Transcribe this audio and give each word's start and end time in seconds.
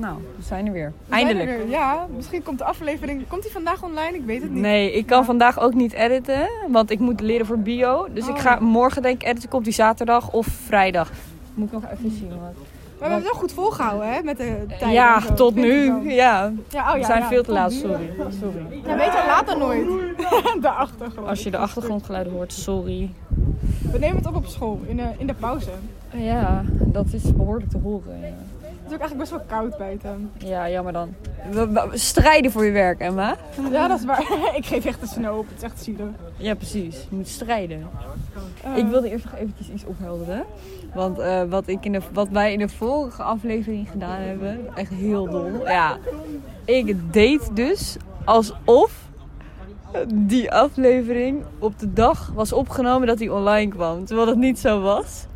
Nou, 0.00 0.16
we 0.36 0.42
zijn 0.42 0.66
er 0.66 0.72
weer. 0.72 0.92
We 1.06 1.14
er 1.14 1.16
Eindelijk. 1.16 1.48
weer. 1.48 1.68
Ja, 1.68 2.06
misschien 2.16 2.42
komt 2.42 2.58
de 2.58 2.64
aflevering... 2.64 3.28
Komt 3.28 3.42
die 3.42 3.52
vandaag 3.52 3.82
online? 3.82 4.16
Ik 4.16 4.24
weet 4.24 4.42
het 4.42 4.50
niet. 4.50 4.62
Nee, 4.62 4.92
ik 4.92 5.06
kan 5.06 5.24
vandaag 5.24 5.60
ook 5.60 5.74
niet 5.74 5.92
editen, 5.92 6.48
want 6.68 6.90
ik 6.90 6.98
moet 6.98 7.20
leren 7.20 7.46
voor 7.46 7.58
bio. 7.58 8.06
Dus 8.14 8.28
ik 8.28 8.34
Oh. 8.34 8.40
ga 8.40 8.58
morgen 8.60 9.02
denk 9.02 9.22
ik 9.22 9.28
editen, 9.28 9.48
komt 9.48 9.64
die 9.64 9.72
zaterdag 9.72 10.32
of 10.32 10.46
vrijdag. 10.46 11.10
Moet 11.54 11.66
ik 11.66 11.72
nog 11.72 11.82
even 11.92 12.10
zien. 12.10 12.28
Wat... 12.28 12.38
Maar 12.38 13.08
we 13.08 13.14
hebben 13.14 13.14
het 13.14 13.22
wel 13.32 13.40
goed 13.40 13.52
volgehouden, 13.52 14.12
hè? 14.12 14.22
Met 14.22 14.36
de 14.36 14.64
tijd. 14.78 14.92
Ja, 14.92 15.20
tot 15.20 15.54
nu. 15.54 16.10
Ja, 16.10 16.52
Ja, 16.68 16.88
oh, 16.92 16.94
we 16.98 17.04
zijn 17.04 17.20
ja, 17.20 17.28
veel 17.28 17.42
te 17.42 17.52
laat, 17.52 17.72
sorry. 17.72 18.10
sorry. 18.40 18.66
Ja, 18.84 19.04
je, 19.04 19.24
later 19.26 19.58
nooit. 19.58 19.86
de 20.62 20.68
achtergrond. 20.70 21.28
Als 21.28 21.42
je 21.42 21.50
de 21.50 21.56
achtergrondgeluiden 21.56 22.32
hoort, 22.32 22.52
sorry. 22.52 23.10
We 23.92 23.98
nemen 23.98 24.16
het 24.16 24.26
op 24.26 24.34
op 24.34 24.46
school, 24.46 24.80
in 24.86 24.96
de, 24.96 25.08
in 25.18 25.26
de 25.26 25.34
pauze. 25.34 25.70
Ja, 26.14 26.64
dat 26.68 27.06
is 27.12 27.36
behoorlijk 27.36 27.70
te 27.70 27.78
horen. 27.78 28.20
Ja, 28.20 28.26
is 28.90 28.96
ook 28.96 29.02
eigenlijk 29.02 29.30
best 29.30 29.30
wel 29.30 29.58
koud 29.58 29.78
buiten. 29.78 30.30
ja 30.38 30.70
jammer 30.70 30.92
dan. 30.92 31.14
We, 31.50 31.88
strijden 31.92 32.50
voor 32.50 32.64
je 32.64 32.70
werk, 32.70 33.00
Emma. 33.00 33.36
Ja, 33.70 33.88
dat 33.88 33.98
is 33.98 34.04
waar. 34.04 34.20
ik 34.56 34.66
geef 34.66 34.84
echt 34.84 35.00
de 35.00 35.06
snoop. 35.06 35.48
Het 35.48 35.56
is 35.56 35.62
echt 35.62 35.82
zielig. 35.82 36.06
Ja, 36.36 36.54
precies. 36.54 37.06
Je 37.10 37.16
moet 37.16 37.28
strijden. 37.28 37.88
Eh, 38.64 38.76
Ik 38.76 38.86
wilde 38.86 39.10
eerst 39.10 39.24
nog 39.24 39.34
eventjes 39.34 39.68
iets 39.68 39.84
ophelderen. 39.84 40.44
Want 40.94 41.18
eh, 41.18 41.42
wat, 41.48 41.68
ik 41.68 41.84
in 41.84 41.92
de, 41.92 42.00
wat 42.12 42.28
wij 42.28 42.52
in 42.52 42.58
de 42.58 42.68
vorige 42.68 43.22
aflevering 43.22 43.88
gedaan 43.90 44.20
hebben, 44.20 44.68
echt 44.74 44.92
heel 44.92 45.28
dom. 45.30 45.60
Ja, 45.60 45.98
ik 46.64 47.12
deed 47.12 47.56
dus 47.56 47.96
alsof 48.24 49.08
die 50.14 50.52
aflevering 50.52 51.44
op 51.58 51.78
de 51.78 51.92
dag 51.92 52.32
was 52.34 52.52
opgenomen 52.52 53.06
dat 53.06 53.18
die 53.18 53.32
online 53.32 53.70
kwam. 53.70 54.04
Terwijl 54.04 54.26
dat 54.26 54.36
niet 54.36 54.58
zo 54.58 54.80
was. 54.80 55.26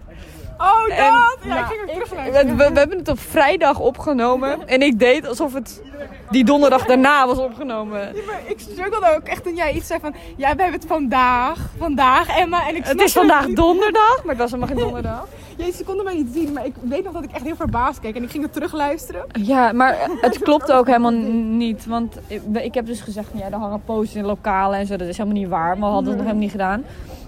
Oh, 0.58 0.80
dat! 0.88 0.88
En- 0.96 1.48
ja, 1.48 1.58
ik 1.58 1.64
ging 1.64 1.80
er 1.80 1.86
We, 1.86 1.92
terugluisteren. 1.92 2.56
we, 2.56 2.70
we 2.72 2.78
hebben 2.78 2.98
het 2.98 3.08
op 3.08 3.18
vrijdag 3.20 3.78
opgenomen. 3.78 4.68
En 4.68 4.82
ik 4.82 4.98
deed 4.98 5.28
alsof 5.28 5.52
het 5.54 5.82
die 6.30 6.44
donderdag 6.44 6.84
daarna 6.86 7.26
was 7.26 7.38
opgenomen. 7.38 8.12
Maar 8.26 8.40
ik 8.46 8.60
struggelde 8.60 9.14
ook 9.16 9.22
echt 9.26 9.42
toen 9.44 9.54
jij 9.54 9.72
iets 9.72 9.86
zei 9.86 10.00
van... 10.00 10.14
Ja, 10.36 10.54
we 10.56 10.62
hebben 10.62 10.80
het 10.80 10.88
vandaag. 10.88 11.58
Vandaag, 11.78 12.36
Emma. 12.38 12.68
En 12.68 12.76
ik 12.76 12.84
Het 12.84 13.00
is 13.00 13.12
vandaag 13.12 13.46
niet. 13.46 13.56
donderdag, 13.56 14.16
maar 14.24 14.34
het 14.34 14.38
was 14.38 14.50
helemaal 14.50 14.74
geen 14.76 14.84
donderdag. 14.84 15.26
Jezus, 15.56 15.76
ze 15.76 15.84
konden 15.84 16.04
mij 16.04 16.14
niet 16.14 16.28
zien. 16.34 16.52
Maar 16.52 16.66
ik 16.66 16.74
weet 16.80 17.04
nog 17.04 17.12
dat 17.12 17.24
ik 17.24 17.30
echt 17.32 17.44
heel 17.44 17.56
verbaasd 17.56 18.00
keek. 18.00 18.16
En 18.16 18.22
ik 18.22 18.30
ging 18.30 18.42
het 18.42 18.52
terugluisteren. 18.52 19.24
Ja, 19.32 19.72
maar 19.72 19.96
het 20.20 20.38
klopt 20.38 20.72
ook 20.72 20.86
helemaal 20.86 21.12
niet. 21.12 21.86
Want 21.86 22.16
ik- 22.26 22.42
ik 22.62 22.74
heb 22.74 22.86
dus 22.86 23.00
gezegd, 23.00 23.28
ja, 23.34 23.44
er 23.46 23.52
hangen 23.58 23.82
posters 23.84 24.14
in 24.14 24.24
lokalen 24.24 24.78
en 24.78 24.86
zo. 24.86 24.96
Dat 24.96 25.08
is 25.08 25.16
helemaal 25.16 25.38
niet 25.38 25.48
waar. 25.48 25.78
Maar 25.78 25.88
we 25.88 25.94
hadden 25.94 26.04
het 26.12 26.22
nog 26.22 26.32
helemaal 26.32 26.42
niet 26.42 26.50
gedaan. 26.50 26.84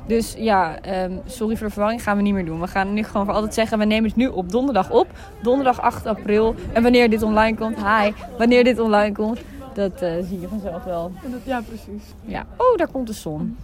Dus 0.06 0.34
ja, 0.38 0.80
ehm, 0.80 1.12
sorry 1.26 1.56
voor 1.56 1.66
de 1.66 1.72
verwarring. 1.72 2.02
Gaan 2.02 2.16
we 2.16 2.22
niet 2.22 2.34
meer 2.34 2.44
doen. 2.44 2.60
We 2.60 2.66
gaan 2.66 2.92
nu 2.92 3.02
gewoon 3.02 3.26
voor 3.26 3.34
altijd 3.34 3.54
zeggen, 3.54 3.78
we 3.78 3.84
nemen 3.84 4.08
het 4.08 4.16
nu 4.16 4.26
op 4.26 4.50
donderdag 4.52 4.90
op. 4.90 5.06
Donderdag 5.42 5.80
8 5.80 6.06
april. 6.06 6.54
En 6.72 6.82
wanneer 6.82 7.10
dit 7.10 7.22
online 7.22 7.56
komt, 7.56 7.76
hi. 7.76 8.12
Wanneer 8.38 8.64
dit 8.64 8.78
online 8.78 9.14
komt, 9.14 9.40
dat 9.74 10.02
eh, 10.02 10.12
zie 10.22 10.40
je 10.40 10.48
vanzelf 10.48 10.84
wel. 10.84 11.12
Ja, 11.44 11.60
precies. 11.60 12.02
Ja. 12.24 12.46
Oh, 12.56 12.76
daar 12.76 12.88
komt 12.88 13.06
de 13.06 13.12
zon. 13.12 13.56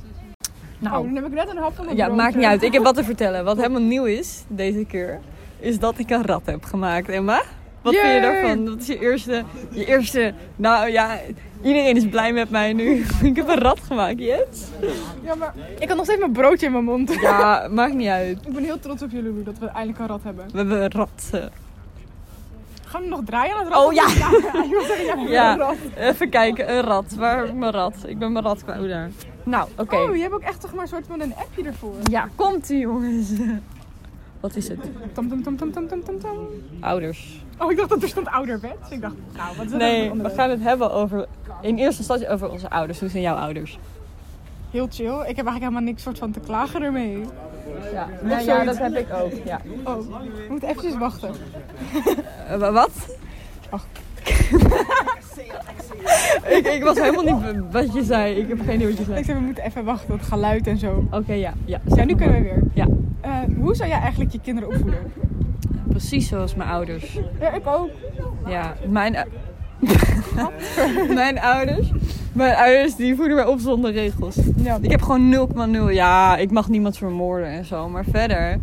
Oh, 0.82 0.90
Nou, 0.90 1.04
dan 1.04 1.14
heb 1.14 1.26
ik 1.26 1.32
net 1.32 1.48
een 1.50 1.56
hap 1.56 1.74
van 1.74 1.84
mijn 1.84 1.96
ja, 1.96 2.04
broodje. 2.04 2.22
maakt 2.22 2.36
niet 2.36 2.44
uit. 2.44 2.62
Ik 2.62 2.72
heb 2.72 2.82
wat 2.82 2.94
te 2.94 3.04
vertellen. 3.04 3.44
Wat 3.44 3.56
helemaal 3.56 3.80
nieuw 3.80 4.04
is 4.04 4.44
deze 4.48 4.84
keer, 4.84 5.20
is 5.58 5.78
dat 5.78 5.98
ik 5.98 6.10
een 6.10 6.26
rat 6.26 6.42
heb 6.44 6.64
gemaakt, 6.64 7.08
Emma. 7.08 7.42
Wat 7.82 7.94
vind 7.94 8.14
je 8.14 8.20
daarvan? 8.20 8.64
Dat 8.64 8.80
is 8.80 8.86
je 8.86 8.98
eerste, 9.00 9.44
je 9.70 9.84
eerste... 9.84 10.34
Nou 10.56 10.90
ja, 10.90 11.18
iedereen 11.62 11.96
is 11.96 12.08
blij 12.08 12.32
met 12.32 12.50
mij 12.50 12.72
nu. 12.72 13.04
ik 13.22 13.36
heb 13.36 13.48
een 13.48 13.58
rat 13.58 13.80
gemaakt, 13.80 14.18
yes? 14.18 14.40
Ja, 15.22 15.34
maar 15.34 15.54
ik 15.78 15.88
had 15.88 15.96
nog 15.96 16.04
steeds 16.04 16.20
mijn 16.20 16.32
broodje 16.32 16.66
in 16.66 16.72
mijn 16.72 16.84
mond. 16.84 17.12
Ja, 17.20 17.68
maakt 17.70 17.94
niet 17.94 18.08
uit. 18.08 18.38
Ik 18.46 18.52
ben 18.54 18.64
heel 18.64 18.78
trots 18.78 19.02
op 19.02 19.10
jullie 19.10 19.32
Lou, 19.32 19.42
dat 19.44 19.58
we 19.58 19.66
eindelijk 19.66 19.98
een 19.98 20.06
rat 20.06 20.22
hebben. 20.22 20.44
We 20.52 20.56
hebben 20.58 20.82
een 20.82 20.90
rat. 20.90 21.28
eh. 21.32 21.40
Gaan 22.84 23.02
we 23.02 23.08
nog 23.08 23.20
draaien 23.24 23.54
aan 23.56 23.64
het 23.64 23.72
rat? 23.72 23.86
Oh 23.86 23.92
ja! 23.92 24.06
ja. 25.28 25.56
Rat. 25.66 25.76
even 25.96 26.28
kijken. 26.28 26.72
Een 26.74 26.80
rat. 26.82 27.14
Waar 27.14 27.36
heb 27.38 27.46
ik 27.46 27.54
mijn 27.54 27.72
rat? 27.72 27.94
Ik 28.06 28.18
ben 28.18 28.32
mijn 28.32 28.44
rat 28.44 28.64
kwijt. 28.64 28.80
Oh, 28.80 28.88
daar. 28.88 29.10
Nou, 29.44 29.68
oké. 29.76 29.96
Oh, 29.96 30.16
je 30.16 30.22
hebt 30.22 30.34
ook 30.34 30.40
echt 30.42 30.60
toch 30.60 30.72
maar 30.72 30.82
een 30.82 30.88
soort 30.88 31.06
van 31.06 31.20
een 31.20 31.34
appje 31.36 31.62
ervoor. 31.64 31.94
Ja, 32.10 32.28
komt 32.34 32.68
ie 32.68 32.78
jongens. 32.78 33.28
Wat 34.42 34.56
is 34.56 34.68
het? 34.68 34.78
Tam 35.12 35.28
tam 35.28 35.42
tam 35.42 35.56
tam 35.56 35.72
tam 35.72 35.88
tam 35.88 36.02
tam 36.04 36.18
tam. 36.20 36.36
Ouders. 36.80 37.44
Oh, 37.58 37.70
ik 37.70 37.76
dacht 37.76 37.88
dat 37.88 38.02
er 38.02 38.08
stond 38.08 38.28
ouderwets. 38.28 38.90
Ik 38.90 39.00
dacht, 39.00 39.14
nou, 39.36 39.56
wat 39.56 39.64
is 39.64 39.70
dat 39.70 39.80
Nee, 39.80 40.10
we 40.12 40.30
gaan 40.30 40.50
het 40.50 40.60
hebben 40.62 40.92
over... 40.92 41.26
In 41.60 41.76
eerste 41.78 41.98
instantie 41.98 42.28
over 42.28 42.50
onze 42.50 42.70
ouders. 42.70 43.00
Hoe 43.00 43.08
zijn 43.08 43.22
jouw 43.22 43.36
ouders? 43.36 43.78
Heel 44.70 44.86
chill. 44.90 45.06
Ik 45.06 45.16
heb 45.16 45.26
eigenlijk 45.26 45.58
helemaal 45.58 45.80
niks 45.82 46.02
soort 46.02 46.18
van 46.18 46.30
te 46.30 46.40
klagen 46.40 46.82
ermee. 46.82 47.18
Ja, 47.92 48.08
ja, 48.28 48.38
ja, 48.38 48.64
dat 48.64 48.78
heb 48.78 48.96
ik 48.96 49.06
ook. 49.12 49.32
Ja. 49.44 49.60
Oh, 49.84 49.96
we 49.96 50.46
moeten 50.48 50.68
eventjes 50.68 50.96
wachten. 50.98 51.30
Eh, 52.48 52.56
wa- 52.56 52.72
wat? 52.72 53.16
Wacht. 53.70 53.86
Ik, 56.48 56.66
ik 56.66 56.82
was 56.84 56.98
helemaal 57.00 57.24
niet 57.24 57.62
wat 57.72 57.92
je 57.94 58.04
zei. 58.04 58.34
Ik 58.34 58.48
heb 58.48 58.58
geen 58.64 58.74
idee 58.74 58.88
wat 58.88 58.98
je 58.98 59.04
zei. 59.04 59.18
Ik 59.18 59.24
zei, 59.24 59.38
we 59.38 59.44
moeten 59.44 59.64
even 59.64 59.84
wachten, 59.84 60.14
het 60.14 60.26
geluid 60.26 60.66
en 60.66 60.78
zo. 60.78 61.04
Oké, 61.10 61.32
ja. 61.32 61.52
Ja, 61.64 61.80
Ja, 61.84 62.04
nu 62.04 62.14
kunnen 62.14 62.36
we 62.36 62.42
weer. 62.42 62.62
Ja, 62.74 62.86
Eh, 63.20 63.30
hoe 63.58 63.74
zou 63.74 63.88
jij 63.88 63.98
eigenlijk 63.98 64.32
je 64.32 64.40
kinderen 64.40 64.68
opvoeden? 64.68 64.98
precies 65.88 66.28
zoals 66.28 66.54
mijn 66.54 66.68
ouders. 66.70 67.18
Ja, 67.40 67.52
ik 67.52 67.66
ook. 67.66 67.90
Ja, 68.46 68.74
mijn... 68.88 69.16
mijn 71.14 71.40
ouders... 71.40 71.90
Mijn 72.32 72.56
ouders 72.56 72.96
die 72.96 73.14
voeden 73.14 73.34
mij 73.34 73.46
op 73.46 73.58
zonder 73.60 73.92
regels. 73.92 74.36
Ja. 74.56 74.78
Ik 74.80 74.90
heb 74.90 75.02
gewoon 75.02 75.48
0,0. 75.88 75.92
Ja, 75.92 76.36
ik 76.36 76.50
mag 76.50 76.68
niemand 76.68 76.96
vermoorden 76.98 77.48
en 77.48 77.64
zo. 77.64 77.88
Maar 77.88 78.04
verder... 78.10 78.58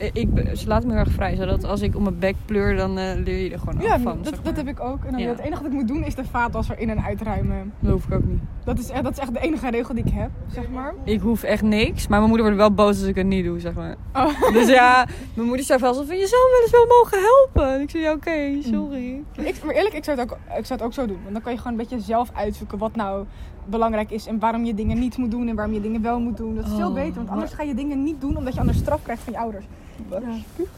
Ik, 0.00 0.10
ik- 0.12 0.56
ze 0.56 0.66
laten 0.66 0.88
me 0.88 0.94
heel 0.94 1.04
erg 1.04 1.12
vrij. 1.12 1.36
Zodat 1.36 1.64
als 1.64 1.80
ik 1.80 1.96
om 1.96 2.02
mijn 2.02 2.18
bek 2.18 2.34
pleur, 2.44 2.76
dan 2.76 2.98
eh, 2.98 3.04
leer 3.24 3.38
je 3.44 3.50
er 3.50 3.58
gewoon 3.58 3.80
Ja, 3.80 3.94
af 3.94 4.00
van. 4.02 4.18
dat, 4.22 4.34
dat 4.42 4.56
heb 4.56 4.68
ik 4.68 4.80
ook. 4.80 5.04
En 5.04 5.10
dan 5.12 5.20
Ja. 5.20 5.28
Het 5.28 5.38
enige 5.38 5.62
wat 5.62 5.70
ik 5.72 5.78
moet 5.78 5.88
doen 5.88 6.04
is 6.04 6.14
de 6.14 6.24
vaatwasser 6.24 6.78
in- 6.78 6.90
en 6.90 7.02
uitruimen. 7.04 7.72
Dat 7.80 7.92
hoef 7.92 8.06
ik 8.06 8.14
ook 8.14 8.24
niet. 8.24 8.40
Dat 8.64 8.78
is, 8.78 8.88
echt- 8.90 9.02
dat 9.02 9.12
is 9.12 9.18
echt 9.18 9.32
de 9.34 9.40
enige 9.40 9.70
regel 9.70 9.94
die 9.94 10.04
ik 10.04 10.12
heb, 10.12 10.30
zeg 10.52 10.70
maar. 10.70 10.94
Ik 11.04 11.20
hoef 11.20 11.42
echt 11.42 11.62
niks. 11.62 12.06
Maar 12.08 12.18
mijn 12.18 12.28
moeder 12.30 12.46
wordt 12.46 12.60
wel 12.60 12.72
boos 12.74 12.98
als 12.98 13.08
ik 13.08 13.14
het 13.14 13.26
niet 13.26 13.44
doe, 13.44 13.60
zeg 13.60 13.74
maar. 13.74 13.96
Oh. 14.14 14.52
Dus 14.52 14.68
ja, 14.68 15.06
mijn 15.34 15.46
moeder 15.46 15.66
zei 15.66 15.78
wel 15.80 15.94
zo 15.94 16.02
van, 16.04 16.16
je 16.16 16.26
zou 16.26 16.42
me 16.42 16.50
wel 16.52 16.62
eens 16.62 16.70
wel 16.70 16.98
mogen 16.98 17.18
helpen. 17.18 17.74
En 17.74 17.80
ik 17.80 17.90
zei, 17.90 18.02
ja, 18.02 18.12
oké, 18.12 18.62
sorry. 18.62 19.22
Ik, 19.36 19.64
maar 19.64 19.74
eerlijk, 19.74 19.94
ik 19.94 20.04
zou, 20.04 20.18
het 20.18 20.30
ook, 20.30 20.38
ik 20.58 20.66
zou 20.66 20.78
het 20.78 20.82
ook 20.82 20.92
zo 20.92 21.06
doen. 21.06 21.18
Want 21.22 21.32
dan 21.32 21.42
kan 21.42 21.52
je 21.52 21.58
gewoon 21.58 21.72
een 21.72 21.78
beetje 21.88 22.00
zelf 22.00 22.30
uitzoeken 22.34 22.78
wat 22.78 22.96
nou 22.96 23.24
belangrijk 23.64 24.10
is. 24.10 24.26
En 24.26 24.38
waarom 24.38 24.64
je 24.64 24.74
dingen 24.74 24.98
niet 24.98 25.16
moet 25.16 25.30
doen 25.30 25.48
en 25.48 25.54
waarom 25.54 25.74
je 25.74 25.80
dingen 25.80 26.02
wel 26.02 26.20
moet 26.20 26.36
doen. 26.36 26.54
Dat 26.54 26.64
is 26.66 26.72
veel 26.74 26.88
Oh, 26.88 26.94
beter, 26.94 27.14
want 27.14 27.28
anders 27.28 27.52
ga 27.52 27.62
je 27.62 27.74
dingen 27.74 28.02
niet 28.02 28.20
doen 28.20 28.36
omdat 28.36 28.54
je 28.54 28.60
anders 28.60 28.78
straf 28.78 29.02
krijgt 29.02 29.22
van 29.22 29.32
je 29.32 29.38
ouders. 29.38 29.64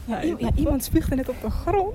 Ja, 0.05 0.23
I- 0.23 0.35
ja, 0.37 0.49
iemand 0.55 0.83
spuugde 0.83 1.15
net 1.15 1.29
op 1.29 1.35
de 1.41 1.49
grond. 1.49 1.93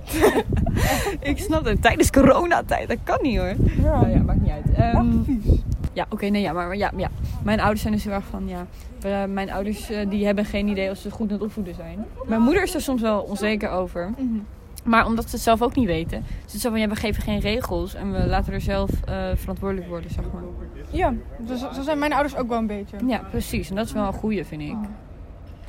ik 1.20 1.38
snap 1.38 1.64
het. 1.64 1.82
Tijdens 1.82 2.10
coronatijd, 2.10 2.88
dat 2.88 2.98
kan 3.04 3.18
niet 3.22 3.38
hoor. 3.38 3.54
Ja, 3.82 3.82
Nou 3.82 4.08
ja, 4.08 4.18
maakt 4.22 4.40
niet 4.40 4.50
uit. 4.50 4.94
Vies. 5.24 5.60
ja, 5.92 6.06
oké, 6.10 6.26
nee, 6.26 6.42
ja, 6.42 6.52
maar 6.52 6.76
ja, 6.76 6.92
ja. 6.96 7.08
Mijn 7.42 7.58
ouders 7.60 7.80
zijn 7.82 7.92
dus 7.94 8.04
heel 8.04 8.12
erg 8.12 8.24
van, 8.30 8.48
ja. 8.48 9.26
mijn 9.26 9.50
ouders 9.52 9.90
eh, 9.90 10.10
die 10.10 10.26
hebben 10.26 10.44
geen 10.44 10.68
idee 10.68 10.90
of 10.90 10.96
ze 10.98 11.10
goed 11.10 11.26
aan 11.28 11.34
het 11.34 11.42
opvoeden 11.42 11.74
zijn. 11.74 12.04
Mijn 12.26 12.42
moeder 12.42 12.62
is 12.62 12.74
er 12.74 12.80
soms 12.80 13.00
wel 13.00 13.20
onzeker 13.20 13.70
over. 13.70 14.10
Mhm. 14.10 14.38
Maar 14.84 15.06
omdat 15.06 15.24
ze 15.24 15.30
het 15.30 15.40
zelf 15.44 15.62
ook 15.62 15.74
niet 15.76 15.86
weten. 15.86 16.24
Is 16.46 16.52
het 16.52 16.60
zo 16.62 16.70
van, 16.70 16.80
ja, 16.80 16.88
we 16.88 16.96
geven 16.96 17.22
geen 17.22 17.38
regels. 17.40 17.94
En 17.94 18.12
we 18.12 18.26
laten 18.26 18.52
er 18.52 18.60
zelf 18.60 18.90
eh, 19.04 19.14
verantwoordelijk 19.34 19.88
worden, 19.88 20.10
zeg 20.10 20.24
maar. 20.32 20.42
Ja, 20.90 21.12
dus 21.38 21.60
zo 21.60 21.82
zijn 21.82 21.98
mijn 21.98 22.12
ouders 22.12 22.36
ook 22.36 22.48
wel 22.48 22.58
een 22.58 22.66
beetje. 22.66 22.96
Ja, 23.06 23.18
precies. 23.30 23.70
En 23.70 23.76
dat 23.76 23.86
is 23.86 23.92
wel 23.92 24.06
een 24.06 24.12
goeie, 24.12 24.44
vind 24.44 24.62
ik. 24.62 24.76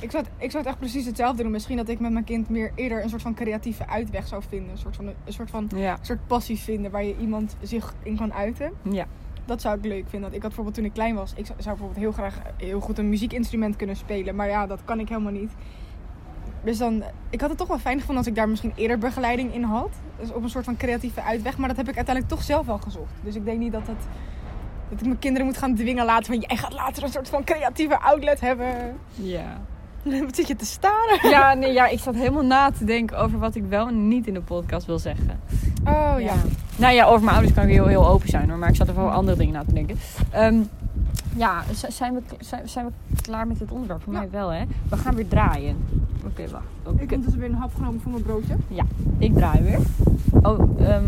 Ik 0.00 0.10
zou, 0.10 0.22
het, 0.22 0.32
ik 0.36 0.50
zou 0.50 0.62
het 0.62 0.72
echt 0.72 0.78
precies 0.78 1.06
hetzelfde 1.06 1.42
doen. 1.42 1.52
Misschien 1.52 1.76
dat 1.76 1.88
ik 1.88 2.00
met 2.00 2.12
mijn 2.12 2.24
kind 2.24 2.48
meer 2.48 2.72
eerder 2.74 3.02
een 3.02 3.08
soort 3.08 3.22
van 3.22 3.34
creatieve 3.34 3.88
uitweg 3.88 4.26
zou 4.26 4.42
vinden. 4.48 4.70
Een 4.70 4.78
soort 4.78 4.96
van, 4.96 5.06
een 5.06 5.32
soort 5.32 5.50
van 5.50 5.70
Ja, 5.76 5.92
een 5.92 6.04
soort 6.04 6.26
passie 6.26 6.58
vinden 6.58 6.90
waar 6.90 7.04
je 7.04 7.16
iemand 7.20 7.56
zich 7.62 7.94
in 8.02 8.16
kan 8.16 8.32
uiten. 8.32 8.72
ja. 8.82 9.06
Dat 9.44 9.60
zou 9.60 9.78
ik 9.78 9.84
leuk 9.84 10.02
vinden. 10.08 10.20
Want 10.20 10.34
ik 10.34 10.42
had 10.42 10.48
bijvoorbeeld 10.48 10.76
toen 10.76 10.84
ik 10.84 10.92
klein 10.92 11.14
was, 11.14 11.32
ik 11.36 11.46
zou 11.46 11.62
zou 11.62 11.76
bijvoorbeeld 11.76 12.00
heel 12.00 12.12
graag 12.12 12.38
heel 12.56 12.80
goed 12.80 12.98
een 12.98 13.08
muziekinstrument 13.08 13.76
kunnen 13.76 13.96
spelen. 13.96 14.34
Maar 14.34 14.48
ja, 14.48 14.66
dat 14.66 14.80
kan 14.84 15.00
ik 15.00 15.08
helemaal 15.08 15.32
niet. 15.32 15.50
Dus 16.64 16.78
dan, 16.78 17.02
ik 17.30 17.40
had 17.40 17.48
het 17.48 17.58
toch 17.58 17.68
wel 17.68 17.78
fijn 17.78 17.98
gevonden 17.98 18.16
als 18.16 18.26
ik 18.26 18.34
daar 18.34 18.48
misschien 18.48 18.72
eerder 18.76 18.98
begeleiding 18.98 19.54
in 19.54 19.62
had. 19.62 19.90
Dus 20.18 20.32
op 20.32 20.42
een 20.42 20.48
soort 20.50 20.64
van 20.64 20.76
creatieve 20.76 21.22
uitweg. 21.22 21.58
Maar 21.58 21.68
dat 21.68 21.76
heb 21.76 21.88
ik 21.88 21.96
uiteindelijk 21.96 22.34
toch 22.34 22.44
zelf 22.44 22.66
wel 22.66 22.78
gezocht. 22.78 23.12
Dus 23.22 23.34
ik 23.34 23.44
denk 23.44 23.58
niet 23.58 23.72
dat, 23.72 23.86
het, 23.86 24.06
dat 24.88 25.00
ik 25.00 25.06
mijn 25.06 25.18
kinderen 25.18 25.46
moet 25.46 25.56
gaan 25.58 25.74
dwingen 25.74 26.04
laten. 26.04 26.26
Van 26.26 26.44
jij 26.48 26.56
gaat 26.56 26.72
later 26.72 27.02
een 27.02 27.08
soort 27.08 27.28
van 27.28 27.44
creatieve 27.44 28.00
outlet 28.00 28.40
hebben. 28.40 28.96
Ja. 29.14 29.60
Wat 30.24 30.34
zit 30.36 30.46
je 30.48 30.56
te 30.56 30.64
staren? 30.64 31.30
Ja, 31.30 31.54
nee, 31.54 31.72
ja, 31.72 31.86
ik 31.86 31.98
zat 31.98 32.14
helemaal 32.14 32.44
na 32.44 32.70
te 32.70 32.84
denken 32.84 33.18
over 33.18 33.38
wat 33.38 33.54
ik 33.54 33.64
wel 33.68 33.86
en 33.88 34.08
niet 34.08 34.26
in 34.26 34.34
de 34.34 34.40
podcast 34.40 34.86
wil 34.86 34.98
zeggen. 34.98 35.40
Oh 35.86 36.14
ja. 36.18 36.34
Nou 36.76 36.94
ja, 36.94 37.04
over 37.04 37.20
mijn 37.24 37.32
ouders 37.36 37.54
kan 37.54 37.64
ik 37.64 37.70
heel, 37.70 37.86
heel 37.86 38.08
open 38.08 38.28
zijn 38.28 38.48
hoor. 38.48 38.58
Maar 38.58 38.68
ik 38.68 38.76
zat 38.76 38.88
er 38.88 38.94
wel 38.94 39.10
andere 39.10 39.36
dingen 39.36 39.52
na 39.54 39.64
te 39.64 39.72
denken. 39.74 39.96
Ehm, 40.30 40.56
ja, 41.36 41.62
zijn 41.88 42.14
we, 42.14 42.20
zijn, 42.40 42.68
zijn 42.68 42.86
we 42.86 42.92
klaar 43.22 43.46
met 43.46 43.58
dit 43.58 43.70
onderwerp? 43.70 44.02
Voor 44.02 44.12
Ja. 44.12 44.18
mij 44.18 44.30
wel 44.30 44.48
hè. 44.48 44.64
We 44.88 44.96
gaan 44.96 45.14
weer 45.14 45.28
draaien. 45.28 45.76
Oké, 46.26 46.48
wacht. 46.50 46.64
Oh, 46.82 47.00
Ik 47.00 47.10
heb 47.10 47.24
dus 47.24 47.34
weer 47.34 47.48
een 47.48 47.54
hap 47.54 47.74
genomen 47.74 48.00
voor 48.00 48.10
mijn 48.10 48.22
broodje. 48.22 48.54
Ik 49.18 49.34
draai 49.34 49.62
weer. 49.62 49.78
Oh, 50.42 50.80
ehm, 50.80 51.04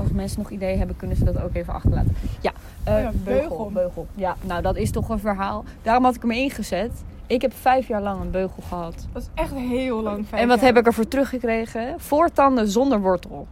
als 0.00 0.10
mensen 0.12 0.38
nog 0.42 0.50
ideeën 0.50 0.78
hebben, 0.78 0.96
kunnen 0.96 1.16
ze 1.16 1.24
dat 1.24 1.42
ook 1.42 1.54
even 1.54 1.72
achterlaten. 1.74 2.14
Ja, 2.40 2.52
Oh 2.86 2.98
ja, 3.00 3.10
beugel. 3.24 3.70
beugel. 3.72 4.06
Ja, 4.14 4.36
nou 4.44 4.62
dat 4.62 4.76
is 4.76 4.90
toch 4.90 5.08
een 5.08 5.18
verhaal. 5.18 5.64
Daarom 5.82 6.04
had 6.04 6.14
ik 6.14 6.22
hem 6.22 6.30
ingezet. 6.30 6.90
Ik 7.32 7.42
heb 7.42 7.54
vijf 7.54 7.88
jaar 7.88 8.02
lang 8.02 8.20
een 8.20 8.30
beugel 8.30 8.62
gehad. 8.68 9.06
Dat 9.12 9.22
is 9.22 9.28
echt 9.34 9.54
heel 9.54 10.02
lang. 10.02 10.26
en 10.30 10.48
wat 10.48 10.60
heb 10.60 10.76
ik 10.76 10.86
ervoor 10.86 11.08
teruggekregen? 11.08 11.94
Voortanden 11.96 12.68
zonder 12.68 13.00
wortel. 13.00 13.46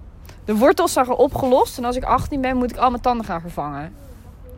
De 0.44 0.56
wortels 0.56 0.92
zijn 0.92 1.08
opgelost. 1.08 1.78
En 1.78 1.84
als 1.84 1.96
ik 1.96 2.04
18 2.04 2.40
ben, 2.40 2.56
moet 2.56 2.70
ik 2.70 2.76
al 2.76 2.90
mijn 2.90 3.02
tanden 3.02 3.26
gaan 3.26 3.40
vervangen. 3.40 3.92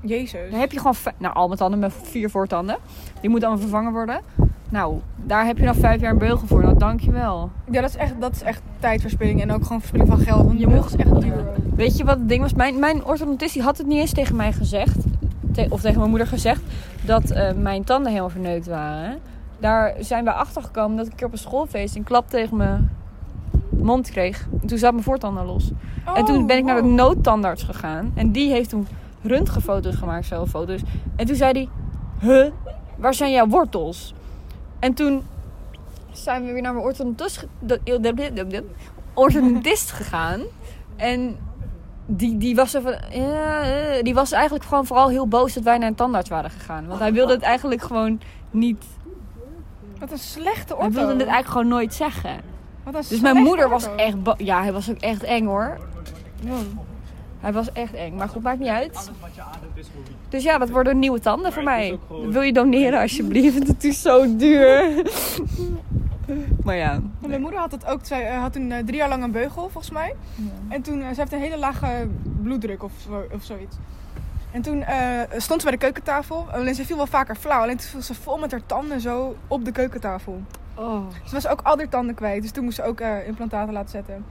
Jezus. 0.00 0.50
Dan 0.50 0.60
heb 0.60 0.72
je 0.72 0.78
gewoon... 0.78 0.94
Nou, 1.18 1.34
al 1.34 1.46
mijn 1.46 1.58
tanden 1.58 1.78
met 1.78 1.92
vier 2.02 2.30
voortanden. 2.30 2.76
Die 3.20 3.30
moeten 3.30 3.48
allemaal 3.48 3.68
vervangen 3.68 3.92
worden. 3.92 4.20
Nou, 4.68 5.00
daar 5.16 5.46
heb 5.46 5.58
je 5.58 5.64
dan 5.64 5.74
vijf 5.74 6.00
jaar 6.00 6.12
een 6.12 6.18
beugel 6.18 6.46
voor. 6.46 6.62
Nou, 6.62 6.78
dankjewel. 6.78 7.50
Ja, 7.70 7.80
dat 7.80 7.90
is 7.90 7.96
echt, 7.96 8.20
dat 8.20 8.32
is 8.32 8.42
echt 8.42 8.62
tijdverspilling 8.78 9.42
en 9.42 9.52
ook 9.52 9.62
gewoon 9.62 9.80
verspilling 9.80 10.10
van 10.10 10.18
geld. 10.18 10.46
Want 10.46 10.60
je 10.60 10.66
is 10.66 10.96
echt 10.96 11.20
duur. 11.20 11.44
Weet 11.74 11.96
je 11.96 12.04
wat 12.04 12.18
het 12.18 12.28
ding 12.28 12.42
was? 12.42 12.54
Mijn, 12.54 12.78
mijn 12.78 13.04
orthodontist 13.04 13.58
had 13.58 13.78
het 13.78 13.86
niet 13.86 13.98
eens 13.98 14.12
tegen 14.12 14.36
mij 14.36 14.52
gezegd. 14.52 15.01
Te- 15.52 15.66
of 15.68 15.80
tegen 15.80 15.98
mijn 15.98 16.10
moeder 16.10 16.28
gezegd. 16.28 16.60
Dat 17.04 17.30
eh, 17.30 17.52
mijn 17.52 17.84
tanden 17.84 18.08
helemaal 18.08 18.30
verneukt 18.30 18.66
waren. 18.66 19.18
Daar 19.58 19.94
zijn 20.00 20.24
we 20.24 20.32
achter 20.32 20.62
gekomen 20.62 20.96
dat 20.96 21.06
ik 21.06 21.12
een 21.12 21.18
keer 21.18 21.26
op 21.26 21.32
een 21.32 21.38
schoolfeest 21.38 21.96
een 21.96 22.04
klap 22.04 22.28
tegen 22.28 22.56
mijn 22.56 22.90
mond 23.68 24.10
kreeg. 24.10 24.46
En 24.60 24.66
toen 24.66 24.78
zat 24.78 24.92
mijn 24.92 25.04
voortanden 25.04 25.44
los. 25.44 25.70
en 26.14 26.24
toen 26.24 26.46
ben 26.46 26.56
ik 26.56 26.64
naar 26.64 26.76
de 26.76 26.82
wow. 26.82 26.94
noodtandarts 26.94 27.62
gegaan. 27.62 28.12
En 28.14 28.32
die 28.32 28.50
heeft 28.50 28.68
toen 28.68 28.86
röntgenfoto's 29.22 29.94
gemaakt, 29.94 30.26
zelf 30.26 30.48
foto's. 30.50 30.80
En 31.16 31.26
toen 31.26 31.36
zei 31.36 31.52
hij, 31.52 31.68
huh, 32.20 32.52
waar 32.96 33.14
zijn 33.14 33.32
jouw 33.32 33.46
wortels? 33.46 34.14
En 34.78 34.94
toen 34.94 35.22
zijn 36.12 36.44
we 36.46 36.52
weer 36.52 36.62
naar 36.62 36.72
mijn 36.72 36.84
orthodontist, 36.84 37.46
orthodontist 39.14 39.90
gegaan. 39.90 40.40
En 40.96 41.36
die, 42.16 42.36
die, 42.36 42.54
was 42.54 42.74
er 42.74 42.82
van, 42.82 42.94
ja, 43.10 43.62
eh, 43.62 44.02
die 44.02 44.14
was 44.14 44.32
eigenlijk 44.32 44.64
gewoon 44.64 44.86
vooral 44.86 45.08
heel 45.08 45.28
boos 45.28 45.52
dat 45.52 45.62
wij 45.62 45.78
naar 45.78 45.88
een 45.88 45.94
tandarts 45.94 46.28
waren 46.28 46.50
gegaan. 46.50 46.86
Want 46.86 47.00
hij 47.00 47.12
wilde 47.12 47.32
het 47.32 47.42
eigenlijk 47.42 47.82
gewoon 47.82 48.20
niet... 48.50 48.84
Wat 49.98 50.12
een 50.12 50.18
slechte 50.18 50.74
Hij 50.74 50.86
orto. 50.86 50.98
wilde 50.98 51.12
het 51.12 51.20
eigenlijk 51.20 51.48
gewoon 51.48 51.68
nooit 51.68 51.94
zeggen. 51.94 52.40
Wat 52.84 52.94
een 52.94 53.04
Dus 53.08 53.20
mijn 53.20 53.36
moeder 53.36 53.68
was 53.68 53.88
echt... 53.96 54.16
Ja, 54.36 54.62
hij 54.62 54.72
was 54.72 54.90
ook 54.90 54.98
echt 54.98 55.22
eng 55.22 55.46
hoor. 55.46 55.78
Ja. 56.40 56.52
Hij 57.40 57.52
was 57.52 57.72
echt 57.72 57.94
eng. 57.94 58.14
Maar 58.14 58.28
goed, 58.28 58.42
maakt 58.42 58.58
niet 58.58 58.68
uit. 58.68 59.10
Dus 60.28 60.42
ja, 60.42 60.58
dat 60.58 60.70
worden 60.70 60.98
nieuwe 60.98 61.20
tanden 61.20 61.52
voor 61.52 61.62
mij. 61.62 61.98
Wil 62.28 62.42
je 62.42 62.52
doneren 62.52 63.00
alsjeblieft? 63.00 63.66
Het 63.72 63.84
is 63.84 64.02
zo 64.02 64.36
duur. 64.36 64.92
Maar 66.64 66.76
ja. 66.76 67.00
Mijn 67.18 67.40
moeder 67.40 67.60
had 67.60 67.72
het 67.72 67.86
ook. 67.86 68.00
Zij 68.02 68.28
eh, 68.28 68.40
had 68.40 68.52
toen 68.52 68.70
eh, 68.70 68.84
drie 68.84 68.96
jaar 68.96 69.08
lang 69.08 69.22
een 69.22 69.30
beugel, 69.30 69.62
volgens 69.62 69.90
mij. 69.90 70.14
En 70.68 70.82
toen, 70.82 71.02
eh, 71.02 71.08
ze 71.08 71.20
heeft 71.20 71.32
een 71.32 71.38
hele 71.38 71.58
lage 71.58 72.08
bloeddruk 72.42 72.82
of, 72.82 72.92
of 73.32 73.42
zoiets. 73.42 73.76
En 74.50 74.62
toen 74.62 74.82
eh, 74.82 75.20
stond 75.36 75.60
ze 75.60 75.66
bij 75.66 75.76
de 75.76 75.82
keukentafel. 75.84 76.46
Alleen 76.52 76.74
ze 76.74 76.84
viel 76.84 76.96
wel 76.96 77.06
vaker 77.06 77.36
flauw. 77.36 77.62
Alleen 77.62 77.76
toen 77.76 77.88
viel 77.88 78.02
ze 78.02 78.14
vol 78.14 78.38
met 78.38 78.50
haar 78.50 78.66
tanden 78.66 79.00
zo 79.00 79.36
op 79.48 79.64
de 79.64 79.72
keukentafel. 79.72 80.42
Oh. 80.74 81.06
Ze 81.24 81.34
was 81.34 81.46
ook 81.46 81.60
al 81.62 81.76
haar 81.76 81.88
tanden 81.88 82.14
kwijt. 82.14 82.42
Dus 82.42 82.50
toen 82.50 82.64
moest 82.64 82.76
ze 82.76 82.82
ook 82.82 83.00
implantaten 83.00 83.72
laten 83.72 83.90
zetten. 83.90 84.24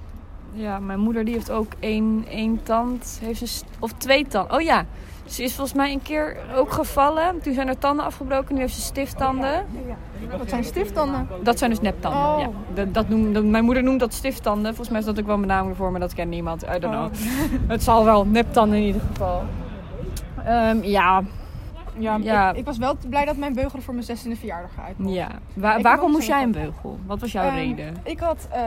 Ja, 0.52 0.80
mijn 0.80 1.00
moeder 1.00 1.26
die 1.26 1.34
heeft 1.34 1.52
ook 1.52 1.72
één, 1.80 2.26
één 2.28 2.64
tand. 2.64 3.20
Heeft 3.22 3.48
ze, 3.48 3.64
of 3.80 3.94
twee 3.94 4.28
tanden. 4.28 4.56
Oh 4.56 4.62
ja. 4.62 4.86
Ze 5.26 5.44
is 5.44 5.54
volgens 5.56 5.78
mij 5.78 5.92
een 5.92 6.02
keer 6.02 6.38
ook 6.56 6.72
gevallen. 6.72 7.42
Toen 7.42 7.54
zijn 7.54 7.68
haar 7.68 7.78
tanden 7.78 8.06
afgebroken. 8.06 8.56
Nu 8.56 8.62
heeft 8.62 8.74
ze 8.74 8.82
stifttanden. 8.82 9.66
Dat 10.38 10.50
zijn 10.50 10.64
stifttanden. 10.64 11.28
Dat 11.44 11.58
zijn 11.58 11.70
dus 11.70 11.82
neptanden. 11.82 12.22
Oh. 12.48 12.54
Ja. 12.76 12.86
Dat, 12.86 13.10
mijn 13.44 13.64
moeder 13.64 13.84
noemt 13.84 14.00
dat 14.00 14.14
stifttanden. 14.14 14.66
Volgens 14.66 14.90
mij 14.90 15.00
is 15.00 15.06
dat 15.06 15.20
ook 15.20 15.26
wel 15.26 15.36
een 15.36 15.42
benaming 15.42 15.76
voor, 15.78 15.92
maar 15.92 16.00
dat 16.00 16.14
kent 16.14 16.30
niemand. 16.30 16.64
I 16.64 16.80
don't 16.80 16.94
know. 16.94 17.04
Oh. 17.06 17.12
Het 17.68 17.84
zal 17.84 18.06
wel 18.06 18.26
neptanden 18.26 18.78
in 18.78 18.84
ieder 18.86 19.02
geval. 19.12 19.44
Ehm, 20.46 20.78
ja, 20.84 21.22
Ja, 21.98 22.18
Ja. 22.22 22.50
Ik, 22.52 22.58
ik 22.58 22.66
was 22.66 22.78
wel 22.78 22.96
blij 23.10 23.26
dat 23.26 23.38
mijn 23.38 23.54
beugel 23.54 23.78
er 23.78 23.84
voor 23.84 23.94
mijn 23.94 24.06
16e 24.06 24.38
verjaardag 24.40 24.72
uit 24.88 24.98
mocht. 24.98 25.14
ja. 25.16 25.28
Waarom 25.82 26.12
moest 26.12 26.28
jij 26.28 26.44
een 26.44 26.52
beugel? 26.52 27.00
Wat 27.06 27.20
was 27.20 27.32
jouw 27.32 27.46
Ehm, 27.46 27.56
reden? 27.56 27.96
Ik 28.04 28.20
had... 28.20 28.48
eh 28.52 28.62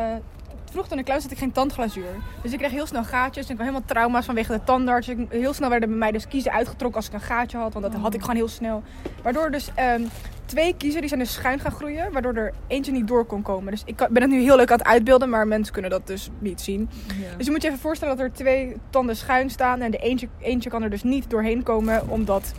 vroeg 0.75 0.89
toen 0.89 0.99
ik 0.99 1.05
klein 1.05 1.21
was, 1.21 1.29
had 1.29 1.39
ik 1.39 1.43
geen 1.43 1.53
tandglazuur. 1.53 2.15
Dus 2.43 2.53
ik 2.53 2.59
kreeg 2.59 2.71
heel 2.71 2.87
snel 2.87 3.05
gaatjes. 3.05 3.47
En 3.47 3.53
ik 3.53 3.57
had 3.59 3.67
helemaal 3.67 3.89
trauma's 3.89 4.25
vanwege 4.25 4.53
de 4.53 4.65
tandarts. 4.65 5.09
Ik, 5.09 5.19
heel 5.29 5.53
snel 5.53 5.71
werden 5.71 5.89
bij 5.89 5.99
mij 5.99 6.13
dus 6.13 6.29
kiezen 6.29 6.53
uitgetrokken 6.53 7.01
als 7.01 7.09
ik 7.09 7.15
een 7.15 7.21
gaatje 7.21 7.59
had. 7.59 7.73
Want 7.73 7.85
dat 7.85 8.01
had 8.01 8.15
ik 8.15 8.21
gewoon 8.21 8.37
heel 8.37 8.49
snel. 8.49 8.83
Waardoor 9.23 9.51
dus 9.51 9.71
ehm, 9.75 10.03
twee 10.45 10.75
kiezen 10.77 11.01
die 11.01 11.09
zijn 11.09 11.21
dus 11.21 11.33
schuin 11.33 11.61
gaan 11.61 11.73
groeien. 11.73 12.13
Waardoor 12.13 12.35
er 12.35 12.53
eentje 12.67 12.93
niet 12.93 13.09
door 13.09 13.25
kon 13.25 13.43
komen. 13.43 13.73
Dus 13.73 13.83
ik 13.85 13.97
ben 13.97 14.23
het 14.23 14.31
nu 14.31 14.41
heel 14.41 14.57
leuk 14.57 14.71
aan 14.71 14.79
het 14.79 14.87
uitbeelden. 14.87 15.29
Maar 15.29 15.47
mensen 15.47 15.73
kunnen 15.73 15.91
dat 15.91 16.07
dus 16.07 16.31
niet 16.39 16.61
zien. 16.61 16.89
Dus 17.37 17.47
je 17.47 17.53
moet 17.53 17.63
je 17.63 17.69
even 17.69 17.81
voorstellen 17.81 18.17
dat 18.17 18.27
er 18.27 18.33
twee 18.33 18.77
tanden 18.91 19.17
schuin 19.17 19.51
staan. 19.51 19.81
En 19.81 19.91
de 19.91 19.99
eentje, 19.99 20.29
eentje 20.41 20.71
kan 20.71 20.83
er 20.83 20.91
dus 20.91 21.03
niet 21.03 21.31
doorheen 21.31 21.63
komen. 21.63 22.09
Omdat 22.09 22.53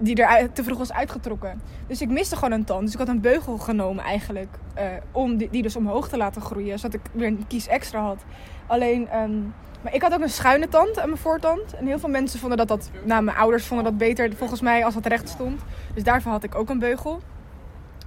die 0.00 0.24
er 0.24 0.52
te 0.52 0.64
vroeg 0.64 0.78
was 0.78 0.92
uitgetrokken. 0.92 1.60
Dus 1.86 2.00
ik 2.00 2.08
miste 2.08 2.34
gewoon 2.34 2.52
een 2.52 2.64
tand. 2.64 2.82
Dus 2.82 2.92
ik 2.92 2.98
had 2.98 3.08
een 3.08 3.20
beugel 3.20 3.58
genomen 3.58 4.04
eigenlijk. 4.04 4.48
eh, 4.74 4.86
om 5.12 5.36
die, 5.36 5.62
dus 5.62 5.76
omhoog 5.76 6.08
te 6.08 6.16
laten 6.16 6.42
groeien. 6.42 6.78
Zodat 6.78 7.00
ik 7.00 7.10
weer 7.12 7.26
een 7.26 7.44
kies 7.46 7.66
extra 7.66 8.00
had. 8.00 8.24
Alleen... 8.66 9.08
ehm, 9.08 9.40
maar 9.82 9.94
ik 9.94 10.02
had 10.02 10.12
ook 10.14 10.20
een 10.20 10.30
schuine 10.30 10.68
tand 10.68 10.98
aan 10.98 11.08
mijn 11.08 11.20
voortand. 11.20 11.74
En 11.74 11.86
heel 11.86 11.98
veel 11.98 12.08
mensen 12.08 12.40
vonden 12.40 12.58
dat 12.58 12.68
dat... 12.68 12.90
Nou, 13.04 13.22
mijn 13.22 13.36
ouders 13.36 13.66
vonden 13.66 13.84
dat 13.84 13.98
beter 13.98 14.36
volgens 14.36 14.60
mij 14.60 14.84
als 14.84 14.94
het 14.94 15.06
recht 15.06 15.28
stond. 15.28 15.60
Dus 15.94 16.02
daarvoor 16.02 16.32
had 16.32 16.42
ik 16.42 16.54
ook 16.54 16.68
een 16.68 16.78
beugel. 16.78 17.20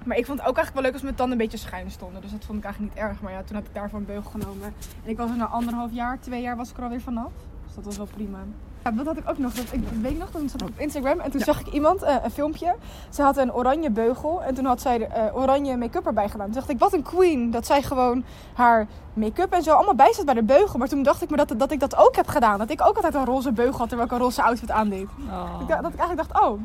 Maar 0.04 0.16
ik 0.16 0.26
vond 0.26 0.38
het 0.38 0.48
ook 0.48 0.56
eigenlijk 0.56 0.74
wel 0.74 0.82
leuk 0.82 0.92
als 0.92 1.02
mijn 1.02 1.14
tanden 1.14 1.38
een 1.38 1.44
beetje 1.44 1.66
schuin 1.66 1.90
stonden. 1.90 2.20
Dus 2.20 2.30
dat 2.30 2.44
vond 2.44 2.58
ik 2.58 2.64
eigenlijk 2.64 2.94
niet 2.94 3.04
erg. 3.04 3.20
Maar 3.20 3.32
ja, 3.32 3.42
toen 3.42 3.56
had 3.56 3.64
ik 3.66 3.74
daarvoor 3.74 3.98
een 3.98 4.04
beugel 4.04 4.30
genomen. 4.30 4.74
En 5.04 5.10
ik 5.10 5.16
was 5.16 5.30
er 5.30 5.36
na 5.36 5.46
anderhalf 5.46 5.92
jaar, 5.92 6.20
twee 6.20 6.42
jaar 6.42 6.56
was 6.56 6.70
ik 6.70 6.76
er 6.76 6.82
alweer 6.82 7.00
vanaf. 7.00 7.32
Dus 7.66 7.74
dat 7.74 7.84
was 7.84 7.96
wel 7.96 8.08
prima. 8.14 8.38
Ja, 8.84 8.90
dat 8.90 9.06
had 9.06 9.16
ik 9.16 9.28
ook 9.28 9.38
nog. 9.38 9.52
Dat, 9.52 9.72
ik 9.72 9.80
weet 10.02 10.18
nog, 10.18 10.30
toen 10.30 10.48
zat 10.48 10.60
ik 10.60 10.68
op 10.68 10.78
Instagram 10.78 11.20
en 11.20 11.30
toen 11.30 11.40
zag 11.40 11.60
ik 11.60 11.66
iemand, 11.66 12.02
eh, 12.02 12.16
een 12.24 12.30
filmpje. 12.30 12.74
Ze 13.10 13.22
had 13.22 13.36
een 13.36 13.52
oranje 13.52 13.90
beugel 13.90 14.42
en 14.42 14.54
toen 14.54 14.64
had 14.64 14.80
zij 14.80 15.08
eh, 15.08 15.36
oranje 15.36 15.76
make-up 15.76 16.06
erbij 16.06 16.28
gedaan. 16.28 16.46
Toen 16.46 16.54
dacht 16.54 16.68
ik, 16.68 16.78
wat 16.78 16.92
een 16.92 17.02
queen. 17.02 17.50
Dat 17.50 17.66
zij 17.66 17.82
gewoon 17.82 18.24
haar 18.54 18.86
make-up 19.12 19.52
en 19.52 19.62
zo 19.62 19.74
allemaal 19.74 19.94
bij 19.94 20.12
zat 20.12 20.24
bij 20.24 20.34
de 20.34 20.42
beugel. 20.42 20.78
Maar 20.78 20.88
toen 20.88 21.02
dacht 21.02 21.22
ik 21.22 21.30
me 21.30 21.36
dat, 21.36 21.54
dat 21.56 21.72
ik 21.72 21.80
dat 21.80 21.96
ook 21.96 22.16
heb 22.16 22.28
gedaan. 22.28 22.58
Dat 22.58 22.70
ik 22.70 22.80
ook 22.86 22.96
altijd 22.96 23.14
een 23.14 23.24
roze 23.24 23.52
beugel 23.52 23.78
had 23.78 23.88
terwijl 23.88 24.08
ik 24.08 24.14
een 24.14 24.22
roze 24.22 24.42
outfit 24.42 24.70
aandeed. 24.70 25.06
Oh. 25.30 25.58
Dat 25.58 25.92
ik 25.92 25.98
eigenlijk 25.98 26.28
dacht, 26.28 26.44
oh, 26.44 26.60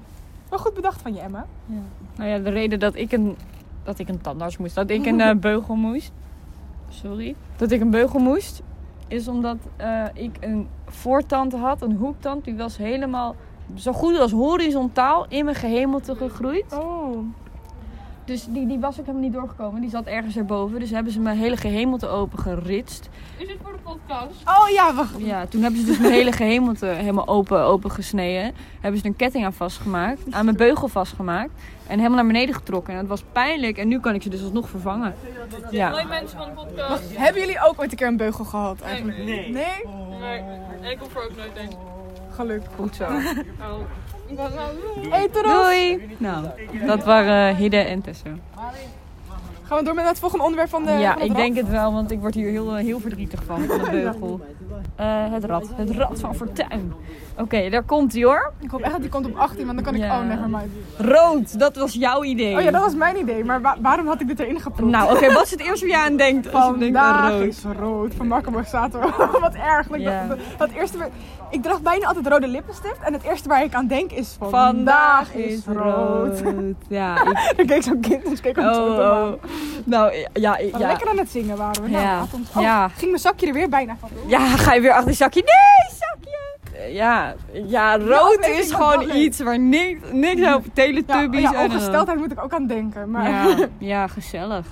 wel 0.50 0.60
goed 0.60 0.74
bedacht 0.74 1.01
van 1.01 1.13
je 1.13 1.19
Emma. 1.19 1.45
Nou 2.15 2.30
ja, 2.30 2.38
de 2.38 2.50
reden 2.50 2.80
dat 2.80 2.95
ik 2.95 3.12
een, 3.12 3.38
dat 3.83 4.00
ik 4.00 4.10
een 4.10 4.22
tandarts 4.22 4.57
moest, 4.57 4.75
dat 4.75 4.89
ik 4.89 5.06
een 5.06 5.22
eh, 5.30 5.36
beugel 5.36 5.75
moest. 5.75 6.12
Sorry. 6.89 7.36
Dat 7.56 7.72
ik 7.72 7.81
een 7.81 7.89
beugel 7.89 8.19
moest, 8.19 8.62
is 9.10 9.28
omdat 9.28 9.58
eh, 9.76 10.04
ik 10.14 10.38
een 10.40 10.68
voortand 10.86 11.54
had, 11.54 11.82
een 11.82 11.96
hoektand. 11.96 12.44
Die 12.44 12.56
was 12.56 12.78
helemaal 12.78 13.36
zo 13.76 13.92
goed 13.92 14.20
als 14.20 14.32
horizontaal 14.32 15.26
in 15.30 15.46
mijn 15.46 15.58
gehemelte 15.58 16.16
gegroeid. 16.16 16.74
Oh. 16.74 17.18
Dus 18.29 18.45
die, 18.50 18.67
die 18.67 18.79
was 18.79 19.00
ook 19.00 19.05
helemaal 19.05 19.27
niet 19.27 19.33
doorgekomen. 19.33 19.81
Die 19.81 19.89
zat 19.89 20.05
ergens 20.05 20.38
erboven. 20.38 20.79
Dus 20.79 20.89
hebben 20.89 21.13
ze 21.13 21.19
mijn 21.19 21.38
hele 21.38 21.57
gehemelte 21.57 22.07
open 22.07 22.39
geritst. 22.39 23.09
Is 23.38 23.48
dit 23.48 23.57
voor 23.63 23.71
de 23.71 23.79
podcast? 23.83 24.41
Oh 24.45 24.69
ja, 24.69 24.93
wacht. 24.93 25.13
Ja, 25.17 25.45
toen 25.45 25.62
hebben 25.62 25.79
ze 25.79 25.86
dus 25.86 25.98
mijn 26.00 26.13
hele 26.13 26.31
gehemelte 26.31 26.86
helemaal 26.86 27.27
open, 27.27 27.62
open 27.62 27.91
gesneden. 27.91 28.53
Hebben 28.79 29.00
ze 29.00 29.05
er 29.05 29.12
een 29.12 29.15
ketting 29.15 29.45
aan 29.45 29.53
vastgemaakt. 29.53 30.21
Aan 30.29 30.45
mijn 30.45 30.57
beugel 30.57 30.88
vastgemaakt. 30.88 31.51
En 31.88 31.98
helemaal 31.98 32.17
naar 32.17 32.27
beneden 32.27 32.55
getrokken. 32.55 32.93
En 32.93 33.00
dat 33.00 33.09
was 33.09 33.24
pijnlijk. 33.31 33.77
En 33.77 33.88
nu 33.88 34.00
kan 34.00 34.15
ik 34.15 34.21
ze 34.21 34.29
dus 34.29 34.43
alsnog 34.43 34.69
vervangen. 34.69 35.15
Ja. 35.71 35.91
Hoi 35.91 36.05
mensen 36.05 36.38
van 36.38 36.48
de 36.48 36.53
podcast. 36.53 37.17
Hebben 37.17 37.41
jullie 37.41 37.59
ook 37.67 37.79
ooit 37.79 37.91
een 37.91 37.98
keer 37.98 38.07
een 38.07 38.17
beugel 38.17 38.45
gehad 38.45 38.81
eigenlijk? 38.81 39.17
Nee. 39.17 39.51
Nee? 39.51 39.86
Nee, 40.19 40.39
en 40.81 40.91
ik 40.91 41.00
hoef 41.00 41.15
er 41.15 41.24
ook 41.24 41.36
nooit 41.36 41.57
een. 41.57 41.77
Geluk. 42.36 42.62
Goed 42.75 42.95
zo. 42.95 43.03
Oh. 43.03 43.79
Hey. 45.09 45.29
Doei! 45.31 46.07
Nou, 46.17 46.45
dat 46.86 47.03
waren 47.03 47.55
Hidde 47.55 47.77
en 47.77 48.01
Tessa. 48.01 48.29
Gaan 49.63 49.77
we 49.77 49.83
door 49.83 49.93
met 49.93 50.07
het 50.07 50.19
volgende 50.19 50.43
onderwerp 50.43 50.69
van 50.69 50.86
de 50.86 50.91
Ja, 50.91 51.13
van 51.13 51.21
ik 51.21 51.36
denk 51.36 51.55
het 51.55 51.69
wel, 51.69 51.93
want 51.93 52.12
ik 52.12 52.19
word 52.19 52.36
hier 52.36 52.50
heel, 52.50 52.75
heel 52.75 53.00
verdrietig 53.00 53.43
van, 53.43 53.63
van 53.63 53.77
de 53.77 53.89
beugel. 54.03 54.41
Eh, 54.95 55.31
het 55.31 55.43
rad. 55.43 55.69
Het 55.75 55.91
rad 55.91 56.19
van 56.19 56.36
Fortuin. 56.36 56.93
Oké, 57.39 57.69
daar 57.69 57.84
komt 57.84 58.13
hij 58.13 58.24
hoor. 58.24 58.51
Ik 58.60 58.69
hoop 58.69 58.81
echt 58.81 58.91
dat 58.91 59.01
die 59.01 59.10
komt 59.10 59.25
op 59.25 59.36
18, 59.38 59.65
want 59.65 59.75
dan 59.75 59.86
kan 59.86 59.96
ik... 59.96 60.01
Ja. 60.01 60.19
Oh, 60.19 60.25
nevermind. 60.25 60.72
Rood, 60.98 61.60
dat 61.60 61.75
was 61.75 61.93
jouw 61.93 62.24
idee. 62.24 62.55
Oh 62.58 62.62
ja, 62.62 62.72
dat 62.72 62.81
was 62.81 62.96
mijn 62.96 63.17
idee. 63.17 63.43
Maar 63.43 63.62
wa- 63.62 63.77
waarom 63.81 64.08
had 64.08 64.22
ik 64.22 64.27
dit 64.27 64.39
erin 64.39 64.60
geproefd? 64.60 64.91
Nou, 64.91 65.15
oké, 65.15 65.34
wat 65.34 65.43
is 65.43 65.51
het 65.51 65.60
eerste 65.60 65.88
waar 65.88 65.98
je 65.98 66.03
aan 66.03 66.17
denkt 66.17 66.46
je 66.46 66.51
denkt 66.51 66.98
Vandaag 66.98 67.29
rood? 67.31 67.41
is 67.41 67.63
rood. 67.79 68.13
Van 68.15 68.27
Marco 68.27 68.51
Borsato. 68.51 69.00
Wat 69.41 69.53
erg. 69.53 69.88
Ja. 69.98 70.25
dat 70.58 70.69
eerste, 70.69 70.98
ik 71.50 71.63
draag 71.63 71.81
bijna 71.81 72.05
altijd 72.08 72.27
rode 72.27 72.48
lippenstift. 72.48 73.00
En 73.03 73.13
het 73.13 73.24
eerste 73.24 73.48
waar 73.50 73.63
ik 73.63 73.74
aan 73.74 73.88
denk 73.88 74.12
is... 74.12 74.36
Vandaag 74.39 75.34
is 75.34 75.65
rood. 75.65 76.41
Ja, 76.89 77.22
ik... 77.22 77.53
Dan 77.58 77.65
keek 77.65 77.84
zo'n 77.84 78.00
kind, 78.00 78.29
dus 78.29 78.41
keek 78.41 78.58
Oh, 78.58 78.65
oh. 78.65 79.31
Nou, 79.86 80.13
ja, 80.34 80.58
Wat 80.72 80.81
ja. 80.81 80.88
lekker 80.88 81.10
aan 81.10 81.17
het 81.17 81.29
zingen 81.29 81.58
waren 81.58 81.84
we. 81.84 81.89
Nou, 81.89 82.03
Ja. 82.03 82.25
ons... 82.34 82.50
Oh, 82.55 82.62
Ja. 82.62 82.88
ging 82.88 83.10
mijn 83.10 83.22
zakje 83.22 83.48
er 83.48 83.53
weer 83.53 83.69
bijna 83.69 83.96
van. 84.00 84.10
Ja, 84.27 84.39
ga 84.39 84.74
je 84.74 84.81
weer 84.81 84.91
achter 84.93 85.10
je 85.10 85.15
zakje? 85.15 85.39
Nee, 85.41 85.98
zakje! 85.98 86.49
Eh, 86.79 86.93
Ja, 86.93 87.33
ja 87.51 87.98
rood 87.98 88.48
is 88.48 88.71
gewoon 88.71 89.09
iets 89.15 89.39
waar 89.39 89.59
niks, 89.59 90.00
niks 90.12 90.41
over 90.41 90.62
Ja, 90.65 90.71
teletubbies 90.74 91.41
ja, 91.41 91.53
en... 91.53 91.71
ongesteldheid 91.71 92.17
moet 92.19 92.31
ik 92.31 92.43
ook 92.43 92.53
aan 92.53 92.67
denken. 92.67 93.12
Maar 93.12 93.29
ja, 93.29 93.48
Ja, 93.48 93.67
ja, 93.95 94.07
gezellig. 94.07 94.65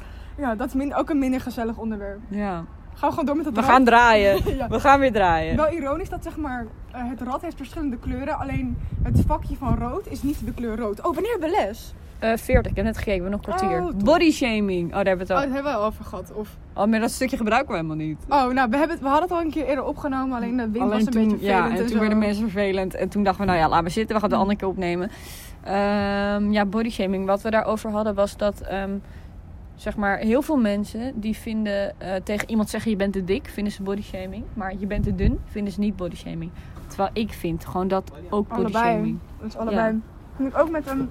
dat 0.57 0.67
is 0.67 0.73
min- 0.73 0.95
ook 0.95 1.09
een 1.09 1.19
minder 1.19 1.41
gezellig 1.41 1.77
onderwerp. 1.77 2.19
Ja. 2.29 2.63
Gaan 2.93 3.09
we 3.09 3.09
gewoon 3.09 3.25
door 3.25 3.35
met 3.35 3.45
het 3.45 3.55
We 3.55 3.63
gaan 3.63 3.83
draaien. 3.83 4.39
Ja. 4.57 4.67
We 4.67 4.79
gaan 4.79 4.99
weer 4.99 5.11
draaien. 5.11 5.55
Wel 5.55 5.71
ironisch 5.71 6.09
dat 6.09 6.23
zeg 6.23 6.37
maar, 6.37 6.65
het 6.91 7.21
rad 7.21 7.41
heeft 7.41 7.57
verschillende 7.57 7.97
kleuren. 7.97 8.37
Alleen 8.37 8.77
het 9.03 9.23
vakje 9.27 9.55
van 9.55 9.77
rood 9.77 10.07
is 10.07 10.23
niet 10.23 10.45
de 10.45 10.53
kleur 10.53 10.77
rood. 10.77 10.97
Oh, 11.05 11.13
wanneer 11.13 11.31
hebben 11.31 11.49
we 11.49 11.55
les? 11.65 11.93
Eh 12.19 12.37
40, 12.37 12.71
ik 12.71 12.75
heb 12.77 12.85
net 12.85 13.03
we 13.03 13.11
hebben 13.11 13.31
nog 13.31 13.39
een 13.39 13.53
kwartier. 13.55 13.81
Oh, 13.81 13.85
top. 13.87 14.03
Body 14.05 14.31
shaming. 14.31 14.87
Oh, 14.89 14.95
daar 14.95 15.05
hebben 15.05 15.27
we 15.27 15.33
Oh, 15.33 15.39
het 15.39 15.47
al. 15.49 15.53
hebben 15.53 15.71
we 15.71 15.77
al 15.77 15.85
over 15.85 16.05
gehad. 16.05 16.31
Of... 16.33 16.57
Oh, 16.73 16.85
maar 16.85 16.99
dat 16.99 17.11
stukje 17.11 17.37
gebruiken 17.37 17.69
we 17.69 17.75
helemaal 17.75 18.05
niet. 18.05 18.17
Oh, 18.29 18.47
nou, 18.53 18.69
we, 18.69 18.77
hebben 18.77 18.89
het, 18.89 18.99
we 18.99 19.05
hadden 19.07 19.23
het 19.29 19.31
al 19.37 19.41
een 19.41 19.51
keer 19.51 19.65
eerder 19.65 19.83
opgenomen. 19.85 20.35
Alleen 20.37 20.57
de 20.57 20.69
wind 20.69 20.89
was 20.89 21.05
een 21.05 21.11
toen, 21.11 21.27
beetje 21.29 21.45
ja, 21.45 21.51
vervelend 21.57 21.79
en 21.79 21.85
toen 21.85 21.93
zo. 21.93 21.99
werden 21.99 22.17
mensen 22.17 22.49
vervelend. 22.49 22.95
En 22.95 23.09
toen 23.09 23.23
dachten 23.23 23.41
we, 23.45 23.51
nou 23.51 23.63
ja, 23.63 23.69
laat 23.69 23.81
maar 23.81 23.91
zitten. 23.91 24.15
We 24.15 24.21
gaan 24.21 24.29
het 24.29 24.39
de 24.39 24.45
andere 24.45 24.57
keer 24.59 24.67
opnemen. 24.67 25.09
Ehm, 25.63 26.51
ja, 26.51 26.65
bodyshaming. 26.65 27.25
Wat 27.25 27.41
we 27.41 27.49
daarover 27.49 27.89
hadden 27.91 28.15
was 28.15 28.37
dat, 28.37 28.61
ehm, 28.61 28.91
zeg 29.75 29.95
maar, 29.95 30.17
heel 30.17 30.41
veel 30.41 30.57
mensen 30.57 31.19
die 31.19 31.35
vinden 31.37 31.99
eh, 31.99 32.15
tegen 32.23 32.49
iemand 32.49 32.69
zeggen 32.69 32.91
je 32.91 32.97
bent 32.97 33.13
te 33.13 33.23
dik, 33.23 33.49
vinden 33.53 33.73
ze 33.73 33.83
bodyshaming. 33.83 34.43
Maar 34.53 34.73
je 34.79 34.85
bent 34.85 35.03
te 35.03 35.15
dun, 35.15 35.39
vinden 35.45 35.73
ze 35.73 35.79
niet 35.79 35.95
bodyshaming. 35.95 36.51
Terwijl 36.97 37.09
ik 37.25 37.33
vind 37.33 37.65
gewoon 37.65 37.87
dat 37.87 38.11
ook 38.29 38.49
Allebei. 38.49 38.63
bodyshaming. 38.73 39.19
Dat 39.39 39.47
is 39.47 39.57
allebei. 39.57 40.01
Vind 40.35 40.53
ik 40.53 40.59
ook 40.59 40.69
met 40.69 40.87
een... 40.87 41.09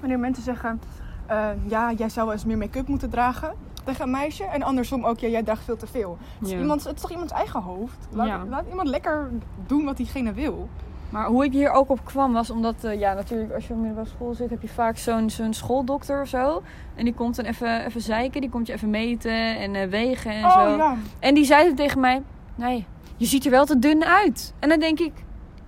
Wanneer 0.00 0.18
mensen 0.18 0.42
zeggen... 0.42 0.80
eh, 1.26 1.48
ja, 1.66 1.92
jij 1.92 2.08
zou 2.08 2.26
wel 2.26 2.34
eens 2.34 2.44
meer 2.44 2.58
make-up 2.58 2.88
moeten 2.88 3.10
dragen 3.10 3.52
tegen 3.84 4.02
een 4.04 4.10
meisje. 4.10 4.44
En 4.44 4.62
andersom 4.62 5.04
ook, 5.04 5.18
ja, 5.18 5.28
jij 5.28 5.42
draagt 5.42 5.64
veel 5.64 5.76
te 5.76 5.86
veel. 5.86 6.18
Het 6.38 6.46
is, 6.48 6.52
Ja. 6.54 6.58
iemands, 6.60 6.84
het 6.84 6.94
is 6.94 7.00
toch 7.00 7.10
iemands 7.10 7.32
eigen 7.32 7.60
hoofd? 7.62 8.08
Laat, 8.10 8.26
Ja. 8.26 8.44
laat 8.48 8.64
iemand 8.68 8.88
lekker 8.88 9.30
doen 9.66 9.84
wat 9.84 9.96
diegene 9.96 10.32
wil. 10.32 10.68
Maar 11.10 11.26
hoe 11.26 11.44
ik 11.44 11.52
hier 11.52 11.70
ook 11.70 11.88
op 11.90 12.04
kwam 12.04 12.32
was 12.32 12.50
omdat, 12.50 12.84
eh, 12.84 12.98
ja, 13.00 13.14
natuurlijk 13.14 13.52
als 13.52 13.66
je 13.66 13.72
op 13.72 13.78
middelbare 13.78 14.08
school 14.08 14.34
zit, 14.34 14.50
heb 14.50 14.62
je 14.62 14.68
vaak 14.68 14.96
zo'n 14.98 15.30
zo'n 15.30 15.52
schooldokter 15.54 16.20
of 16.20 16.28
zo. 16.28 16.62
En 16.94 17.04
die 17.04 17.14
komt 17.14 17.36
dan 17.36 17.44
even, 17.44 17.84
even 17.86 18.00
zeiken, 18.00 18.40
die 18.40 18.50
komt 18.50 18.66
je 18.66 18.72
even 18.72 18.90
meten 18.90 19.58
en 19.58 19.74
eh, 19.74 19.88
wegen 19.88 20.30
en 20.32 20.44
oh 20.44 20.52
zo. 20.62 20.76
ja. 20.76 20.96
En 21.18 21.34
die 21.34 21.44
zei 21.44 21.74
tegen 21.74 22.00
mij: 22.00 22.22
Nee, 22.54 22.86
je 23.20 23.26
ziet 23.26 23.44
er 23.44 23.50
wel 23.50 23.64
te 23.66 23.78
dun 23.78 24.04
uit. 24.04 24.54
En 24.58 24.68
dan 24.68 24.78
denk 24.80 24.98
ik: 25.00 25.12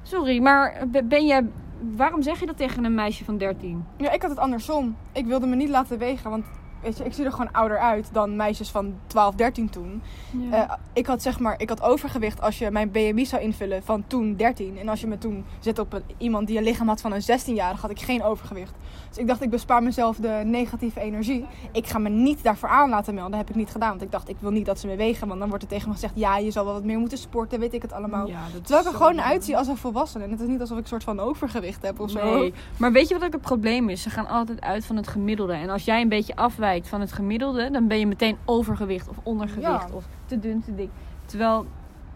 Sorry, 0.02 0.42
maar 0.42 0.84
be- 0.90 1.04
ben 1.04 1.26
jij. 1.26 1.46
Waarom 1.96 2.22
zeg 2.22 2.40
je 2.40 2.46
dat 2.46 2.56
tegen 2.56 2.84
een 2.84 2.94
meisje 2.94 3.24
van 3.24 3.38
13? 3.38 3.84
Ja, 3.96 4.10
ik 4.10 4.22
had 4.22 4.30
het 4.30 4.38
andersom. 4.38 4.96
Ik 5.12 5.26
wilde 5.26 5.46
me 5.46 5.56
niet 5.56 5.68
laten 5.68 5.98
wegen, 5.98 6.30
want 6.30 6.44
weet 6.82 6.98
je, 6.98 7.04
ik 7.04 7.12
zie 7.12 7.24
er 7.24 7.30
gewoon 7.30 7.52
ouder 7.52 7.78
uit 7.78 8.08
dan 8.12 8.36
meisjes 8.36 8.70
van 8.70 8.94
12, 9.06 9.34
13 9.34 9.70
toen. 9.70 10.02
Eh, 10.50 10.72
ik 10.92 11.06
had 11.06 11.22
zeg 11.22 11.38
maar, 11.38 11.54
ik 11.60 11.68
had 11.68 11.82
overgewicht 11.82 12.40
als 12.40 12.58
je 12.58 12.70
mijn 12.70 12.90
BMI 12.90 13.26
zou 13.26 13.42
invullen 13.42 13.82
van 13.82 14.04
toen 14.06 14.36
13. 14.36 14.78
En 14.78 14.88
als 14.88 15.00
je 15.00 15.06
me 15.06 15.18
toen 15.18 15.44
zet 15.60 15.78
op 15.78 15.92
een, 15.92 16.02
iemand 16.18 16.46
die 16.46 16.56
een 16.56 16.62
lichaam 16.62 16.88
had 16.88 17.00
van 17.00 17.12
een 17.12 17.22
16-jarige, 17.22 17.80
had 17.80 17.90
ik 17.90 18.00
geen 18.00 18.22
overgewicht. 18.22 18.74
Dus 19.08 19.18
ik 19.18 19.26
dacht, 19.26 19.42
ik 19.42 19.50
bespaar 19.50 19.82
mezelf 19.82 20.16
de 20.16 20.42
negatieve 20.44 21.00
energie. 21.00 21.46
Ik 21.72 21.86
ga 21.86 21.98
me 21.98 22.08
niet 22.08 22.42
daarvoor 22.42 22.68
aan 22.68 22.90
laten 22.90 23.14
melden. 23.14 23.30
Dat 23.30 23.40
heb 23.40 23.50
ik 23.50 23.56
niet 23.56 23.70
gedaan. 23.70 23.88
Want 23.88 24.02
ik 24.02 24.10
dacht, 24.10 24.28
ik 24.28 24.36
wil 24.38 24.50
niet 24.50 24.66
dat 24.66 24.80
ze 24.80 24.86
me 24.86 24.96
wegen. 24.96 25.28
Want 25.28 25.40
dan 25.40 25.48
wordt 25.48 25.64
er 25.64 25.70
tegen 25.70 25.88
me 25.88 25.94
gezegd, 25.94 26.12
ja, 26.16 26.38
je 26.38 26.50
zal 26.50 26.64
wel 26.64 26.74
wat 26.74 26.84
meer 26.84 26.98
moeten 26.98 27.18
sporten, 27.18 27.60
weet 27.60 27.74
ik 27.74 27.82
het 27.82 27.92
allemaal. 27.92 28.26
Ja, 28.26 28.40
dat 28.52 28.64
Terwijl 28.66 28.86
ik 28.86 28.92
er 28.92 28.96
gewoon 28.96 29.20
uitzie 29.20 29.56
als 29.56 29.66
een 29.66 29.76
volwassene. 29.76 30.24
En 30.24 30.30
het 30.30 30.40
is 30.40 30.46
niet 30.46 30.60
alsof 30.60 30.76
ik 30.76 30.82
een 30.82 30.88
soort 30.88 31.04
van 31.04 31.20
overgewicht 31.20 31.82
heb 31.82 32.00
of 32.00 32.10
zo. 32.10 32.38
Nee, 32.38 32.54
maar 32.76 32.92
weet 32.92 33.08
je 33.08 33.14
wat 33.14 33.24
ook 33.24 33.32
het 33.32 33.42
probleem 33.42 33.88
is? 33.88 34.02
Ze 34.02 34.10
gaan 34.10 34.26
altijd 34.26 34.60
uit 34.60 34.84
van 34.84 34.96
het 34.96 35.08
gemiddelde. 35.08 35.52
En 35.52 35.70
als 35.70 35.84
jij 35.84 36.00
een 36.00 36.08
beetje 36.08 36.36
afwijkt 36.36 36.71
van 36.80 37.00
het 37.00 37.12
gemiddelde, 37.12 37.70
dan 37.70 37.86
ben 37.86 37.98
je 37.98 38.06
meteen 38.06 38.36
overgewicht 38.44 39.08
of 39.08 39.16
ondergewicht 39.22 39.68
Ja. 39.68 39.86
of 39.92 40.04
te 40.26 40.38
dun, 40.38 40.62
te 40.64 40.74
dik. 40.74 40.90
Terwijl 41.26 41.66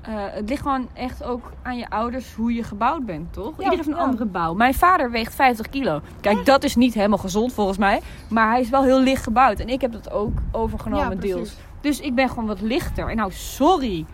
eh, 0.01 0.15
het 0.17 0.49
ligt 0.49 0.63
gewoon 0.63 0.89
echt 0.93 1.25
ook 1.25 1.53
aan 1.63 1.77
je 1.77 1.91
ouders 1.91 2.35
hoe 2.35 2.55
je 2.55 2.63
gebouwd 2.63 3.07
bent, 3.07 3.33
toch? 3.33 3.45
Ja, 3.45 3.51
Iedereen 3.51 3.77
heeft 3.77 3.89
een 3.89 3.95
ja. 3.95 4.01
andere 4.01 4.25
bouw. 4.25 4.55
Mijn 4.55 4.75
vader 4.75 5.11
weegt 5.11 5.35
50 5.35 5.69
kilo. 5.69 6.01
Kijk, 6.21 6.45
dat 6.45 6.65
is 6.65 6.77
niet 6.77 6.95
helemaal 6.95 7.19
gezond 7.19 7.53
volgens 7.53 7.79
mij. 7.79 8.01
Maar 8.29 8.51
hij 8.51 8.61
is 8.61 8.69
wel 8.69 8.83
heel 8.83 9.01
licht 9.01 9.23
gebouwd. 9.23 9.59
En 9.61 9.69
ik 9.69 9.81
heb 9.81 9.93
dat 9.93 10.11
ook 10.11 10.33
overgenomen 10.53 11.15
Ja, 11.15 11.21
deels. 11.21 11.57
Dus 11.81 12.01
ik 12.01 12.15
ben 12.15 12.29
gewoon 12.29 12.47
wat 12.47 12.61
lichter. 12.61 13.09
En 13.11 13.17
nou, 13.17 13.33
sorry. 13.33 14.05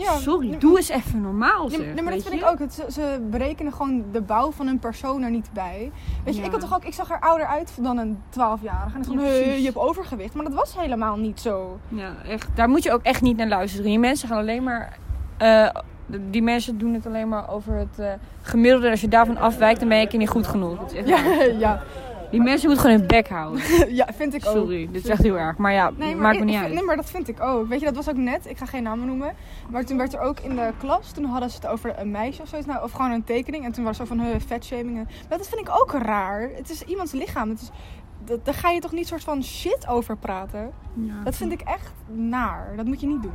Ja, 0.00 0.16
sorry, 0.16 0.56
doe 0.58 0.76
eens 0.76 0.88
even 0.88 1.20
normaal 1.20 1.68
zeg. 1.68 1.78
nee, 1.94 2.02
maar 2.02 2.12
dat 2.12 2.22
vind 2.22 2.34
je? 2.34 2.40
ik 2.40 2.46
ook. 2.50 2.58
Het, 2.58 2.74
ze, 2.74 2.84
ze 2.92 3.26
berekenen 3.30 3.72
gewoon 3.72 4.04
de 4.12 4.20
bouw 4.20 4.50
van 4.50 4.66
een 4.66 4.78
persoon 4.78 5.22
er 5.22 5.30
niet 5.30 5.50
bij. 5.52 5.92
Weet 6.24 6.36
je, 6.36 6.42
ik 6.42 6.50
had 6.50 6.60
toch 6.60 6.74
ook, 6.74 6.84
ik 6.84 6.94
zag 6.94 7.10
er 7.10 7.20
ouder 7.20 7.46
uit 7.46 7.72
dan 7.80 7.98
een 7.98 8.18
12-jarige. 8.30 8.94
En 8.96 9.02
ik 9.02 9.08
Ja, 9.10 9.14
precies. 9.16 9.58
je 9.58 9.64
hebt 9.64 9.76
overgewicht. 9.76 10.34
Maar 10.34 10.44
dat 10.44 10.54
was 10.54 10.76
helemaal 10.78 11.16
niet 11.16 11.40
zo. 11.40 11.78
Ja, 11.88 12.12
echt. 12.28 12.48
Daar 12.54 12.68
moet 12.68 12.82
je 12.82 12.92
ook 12.92 13.02
echt 13.02 13.22
niet 13.22 13.36
naar 13.36 13.48
luisteren. 13.48 13.86
Die 13.86 13.98
mensen 13.98 14.28
gaan 14.28 14.38
alleen 14.38 14.62
maar. 14.62 14.96
eh, 15.36 15.68
die 16.30 16.42
mensen 16.42 16.78
doen 16.78 16.94
het 16.94 17.06
alleen 17.06 17.28
maar 17.28 17.50
over 17.50 17.74
het 17.74 17.98
eh, 17.98 18.12
gemiddelde. 18.42 18.90
Als 18.90 19.00
je 19.00 19.08
daarvan 19.08 19.36
afwijkt, 19.36 19.80
dan 19.80 19.88
ben 19.88 19.98
je 20.10 20.16
niet 20.16 20.28
goed 20.28 20.46
genoeg. 20.46 20.78
Dat 20.78 20.92
is 20.92 20.98
echt 20.98 21.08
Ja, 21.08 21.42
ja, 21.68 21.82
Die 22.30 22.42
mensen 22.42 22.66
moeten 22.68 22.84
gewoon 22.84 22.98
hun 22.98 23.08
bek 23.08 23.28
houden. 23.28 23.62
ja, 23.94 24.06
vind 24.14 24.34
ik 24.34 24.46
ook. 24.46 24.52
Sorry, 24.56 24.88
dit 24.92 25.04
is 25.04 25.10
echt 25.10 25.22
heel 25.22 25.38
erg. 25.38 25.56
Maar 25.56 25.72
ja, 25.72 25.90
Nee, 25.96 26.14
maar, 26.14 26.22
maakt 26.22 26.38
me 26.38 26.44
niet 26.44 26.54
ik- 26.54 26.60
uit. 26.62 26.72
Nee, 26.72 26.82
maar 26.82 26.96
dat 26.96 27.10
vind 27.10 27.28
ik 27.28 27.40
ook. 27.40 27.68
Weet 27.68 27.78
je, 27.80 27.84
dat 27.86 27.94
was 27.94 28.08
ook 28.08 28.16
net. 28.16 28.46
Ik 28.46 28.58
ga 28.58 28.66
geen 28.66 28.82
namen 28.82 29.06
noemen. 29.06 29.34
Maar 29.70 29.84
toen 29.84 29.96
werd 29.96 30.14
er 30.14 30.20
ook 30.20 30.40
in 30.40 30.56
de 30.56 30.70
klas. 30.78 31.12
Toen 31.12 31.24
hadden 31.24 31.50
ze 31.50 31.56
het 31.56 31.66
over 31.66 31.98
een 31.98 32.10
meisje 32.10 32.42
of 32.42 32.48
zoiets. 32.48 32.66
Nou, 32.68 32.82
of 32.84 32.92
gewoon 32.92 33.10
een 33.10 33.24
tekening. 33.24 33.64
En 33.64 33.72
toen 33.72 33.84
was 33.84 33.96
zo 33.96 34.04
van 34.04 34.20
uh, 34.20 34.26
vetshaming. 34.46 34.94
Maar 35.28 35.38
dat 35.38 35.48
vind 35.48 35.60
ik 35.60 35.68
ook 35.80 35.92
raar. 35.92 36.50
Het 36.54 36.70
is 36.70 36.82
iemands 36.82 37.12
lichaam. 37.12 37.48
Het 37.48 37.60
is, 37.60 37.70
dat, 38.24 38.44
daar 38.44 38.54
ga 38.54 38.70
je 38.70 38.80
toch 38.80 38.92
niet 38.92 39.06
soort 39.06 39.24
van 39.24 39.42
shit 39.44 39.86
over 39.88 40.16
praten. 40.16 40.70
Ja. 40.94 41.22
Dat 41.24 41.36
vind 41.36 41.52
ik 41.52 41.60
echt 41.60 41.92
naar. 42.06 42.72
Dat 42.76 42.86
moet 42.86 43.00
je 43.00 43.06
niet 43.06 43.22
doen. 43.22 43.32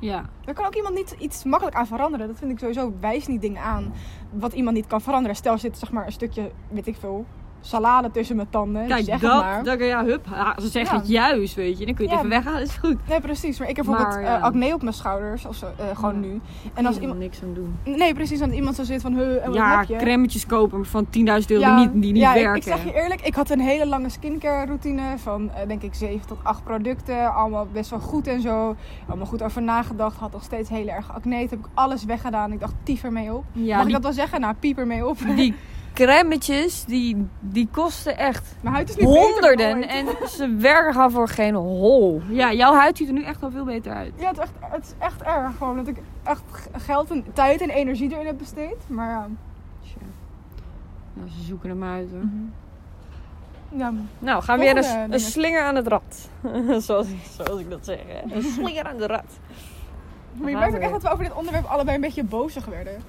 Ja. 0.00 0.24
Daar 0.44 0.54
kan 0.54 0.66
ook 0.66 0.74
iemand 0.74 0.94
niet 0.94 1.14
iets 1.18 1.44
makkelijk 1.44 1.76
aan 1.76 1.86
veranderen. 1.86 2.26
Dat 2.28 2.38
vind 2.38 2.50
ik 2.50 2.58
sowieso. 2.58 2.92
Wijs 3.00 3.26
niet 3.26 3.40
dingen 3.40 3.62
aan 3.62 3.92
wat 4.32 4.52
iemand 4.52 4.76
niet 4.76 4.86
kan 4.86 5.00
veranderen. 5.00 5.36
Stel, 5.36 5.52
er 5.52 5.58
zit 5.58 5.78
zeg 5.78 5.90
maar 5.92 6.06
een 6.06 6.12
stukje, 6.12 6.50
weet 6.68 6.86
ik 6.86 6.96
veel, 7.00 7.24
salade 7.60 8.10
tussen 8.10 8.36
mijn 8.36 8.48
tanden. 8.50 8.86
Kijk, 8.86 9.04
zeg 9.04 9.20
dat, 9.20 9.42
maar. 9.42 9.64
dat, 9.64 9.78
ja, 9.78 10.04
hup. 10.04 10.26
Ja, 10.30 10.54
ze 10.60 10.68
zeggen 10.68 10.94
Ja. 10.96 11.00
het 11.02 11.10
juist, 11.10 11.54
weet 11.54 11.78
je. 11.78 11.86
Dan 11.86 11.94
kun 11.94 12.04
je 12.04 12.10
het 12.10 12.20
Ja. 12.20 12.26
even 12.26 12.42
weghalen, 12.42 12.62
is 12.68 12.76
goed. 12.76 12.96
Nee, 13.08 13.20
precies. 13.20 13.58
Maar 13.58 13.68
ik 13.68 13.76
heb 13.76 13.84
bijvoorbeeld 13.86 14.20
ja. 14.22 14.36
eh, 14.36 14.42
acne 14.42 14.74
op 14.74 14.82
mijn 14.82 14.94
schouders. 14.94 15.44
Of 15.46 15.56
zo, 15.56 15.66
eh, 15.66 15.84
gewoon 15.96 16.14
Ja. 16.14 16.20
nu. 16.20 16.40
En 16.74 16.86
als 16.86 16.98
iemand... 16.98 17.18
niks 17.18 17.42
aan 17.42 17.54
doen. 17.54 17.76
Nee, 17.96 18.14
precies. 18.14 18.40
Want 18.40 18.52
iemand 18.52 18.76
zo 18.76 18.82
zit 18.84 19.00
van, 19.02 19.14
huh, 19.14 19.42
en 19.42 19.46
wat 19.46 19.54
Ja, 19.54 19.78
heb 19.78 19.88
je? 19.88 19.96
crèmetjes 19.96 20.46
kopen 20.46 20.86
van 20.86 21.06
10.000 21.10 21.50
euro 21.50 21.62
Ja, 21.62 21.76
die 21.76 21.88
niet, 21.88 22.02
die 22.02 22.12
niet 22.12 22.22
ja, 22.22 22.34
ik- 22.34 22.42
werken. 22.42 22.56
Ik, 22.72 22.78
zeg 22.78 22.84
je 22.84 23.00
eerlijk, 23.02 23.20
ik 23.20 23.34
had 23.34 23.50
een 23.50 23.60
hele 23.60 23.86
lange 23.86 24.08
skincare 24.08 24.66
routine 24.66 25.02
van 25.16 25.50
eh, 25.50 25.68
denk 25.68 25.82
ik 25.82 25.94
7 25.94 26.26
tot 26.26 26.38
8 26.42 26.64
producten. 26.64 27.34
Allemaal 27.34 27.66
best 27.72 27.90
wel 27.90 28.00
goed 28.00 28.26
en 28.26 28.40
zo. 28.40 28.76
Allemaal 29.08 29.26
goed 29.26 29.42
over 29.42 29.62
nagedacht. 29.62 30.16
Had 30.16 30.32
nog 30.32 30.42
steeds 30.42 30.68
heel 30.68 30.88
erg 30.88 31.12
acne. 31.14 31.38
Toen 31.38 31.48
heb 31.48 31.52
ik 31.58 31.66
alles 31.74 32.04
weggedaan. 32.04 32.52
Ik 32.52 32.60
dacht, 32.60 32.74
tief 32.82 33.02
ermee 33.04 33.32
op. 33.34 33.44
ja, 33.52 33.76
Mag 33.76 33.86
die, 33.86 33.86
ik 33.86 33.92
dat 33.92 34.02
wel 34.02 34.12
zeggen? 34.12 34.40
Nou, 34.40 34.54
piep 34.60 34.78
ermee 34.78 35.06
op. 35.06 35.16
die 35.36 35.54
crèmetjes, 35.94 36.84
die, 36.84 37.26
die 37.40 37.68
kosten 37.72 38.18
echt 38.18 38.54
Mijn 38.60 38.74
huid 38.74 38.88
is 38.88 38.96
niet 38.96 39.06
beter 39.06 39.22
dan 39.22 39.32
honderden. 39.32 39.76
ooit. 39.76 39.86
En 40.22 40.28
ze 40.28 40.54
werken 40.58 40.92
gewoon 40.92 41.10
voor 41.10 41.28
geen 41.28 41.54
hol. 41.54 42.22
Ja, 42.28 42.52
jouw 42.52 42.74
huid 42.74 42.96
ziet 42.96 43.06
er 43.08 43.14
nu 43.14 43.24
echt 43.24 43.40
wel 43.40 43.50
veel 43.50 43.64
beter 43.64 43.92
uit. 43.92 44.12
Ja, 44.16 44.28
het 44.28 44.36
is, 44.36 44.42
echt, 44.42 44.52
het 44.60 44.84
is 44.84 44.92
echt 44.98 45.22
erg 45.22 45.56
gewoon 45.56 45.76
dat 45.76 45.86
ik 45.86 45.96
echt 46.22 46.42
geld 46.72 47.10
en 47.10 47.24
tijd 47.32 47.60
en 47.60 47.70
energie 47.70 48.12
erin 48.12 48.26
heb 48.26 48.38
besteed. 48.38 48.76
Maar 48.86 49.10
ja, 49.10 49.28
Tja. 49.82 49.96
Nou, 51.12 51.28
ze 51.28 51.42
zoeken 51.42 51.68
hem 51.68 51.84
uit 51.84 52.08
hoor. 52.10 52.20
ja 53.78 53.92
Nou, 54.18 54.42
gaan 54.42 54.58
we 54.58 54.64
weer 54.64 54.76
een, 54.76 55.12
een 55.12 55.20
slinger 55.20 55.62
aan 55.62 55.74
het 55.74 55.86
rad. 55.86 56.28
zoals, 56.86 57.06
zoals 57.36 57.60
ik 57.60 57.70
dat 57.70 57.84
zeg. 57.84 57.98
Hè. 58.06 58.34
Een 58.34 58.42
slinger 58.42 58.84
aan 58.84 58.96
de 58.96 59.06
rad. 59.06 59.38
maar 60.32 60.50
je 60.50 60.56
merkt 60.56 60.74
ook 60.74 60.80
echt 60.80 60.92
dat 60.92 61.02
we 61.02 61.10
over 61.10 61.24
dit 61.24 61.34
onderwerp 61.34 61.64
allebei 61.66 61.94
een 61.94 62.02
beetje 62.02 62.24
bozig 62.24 62.64
werden. 62.64 63.02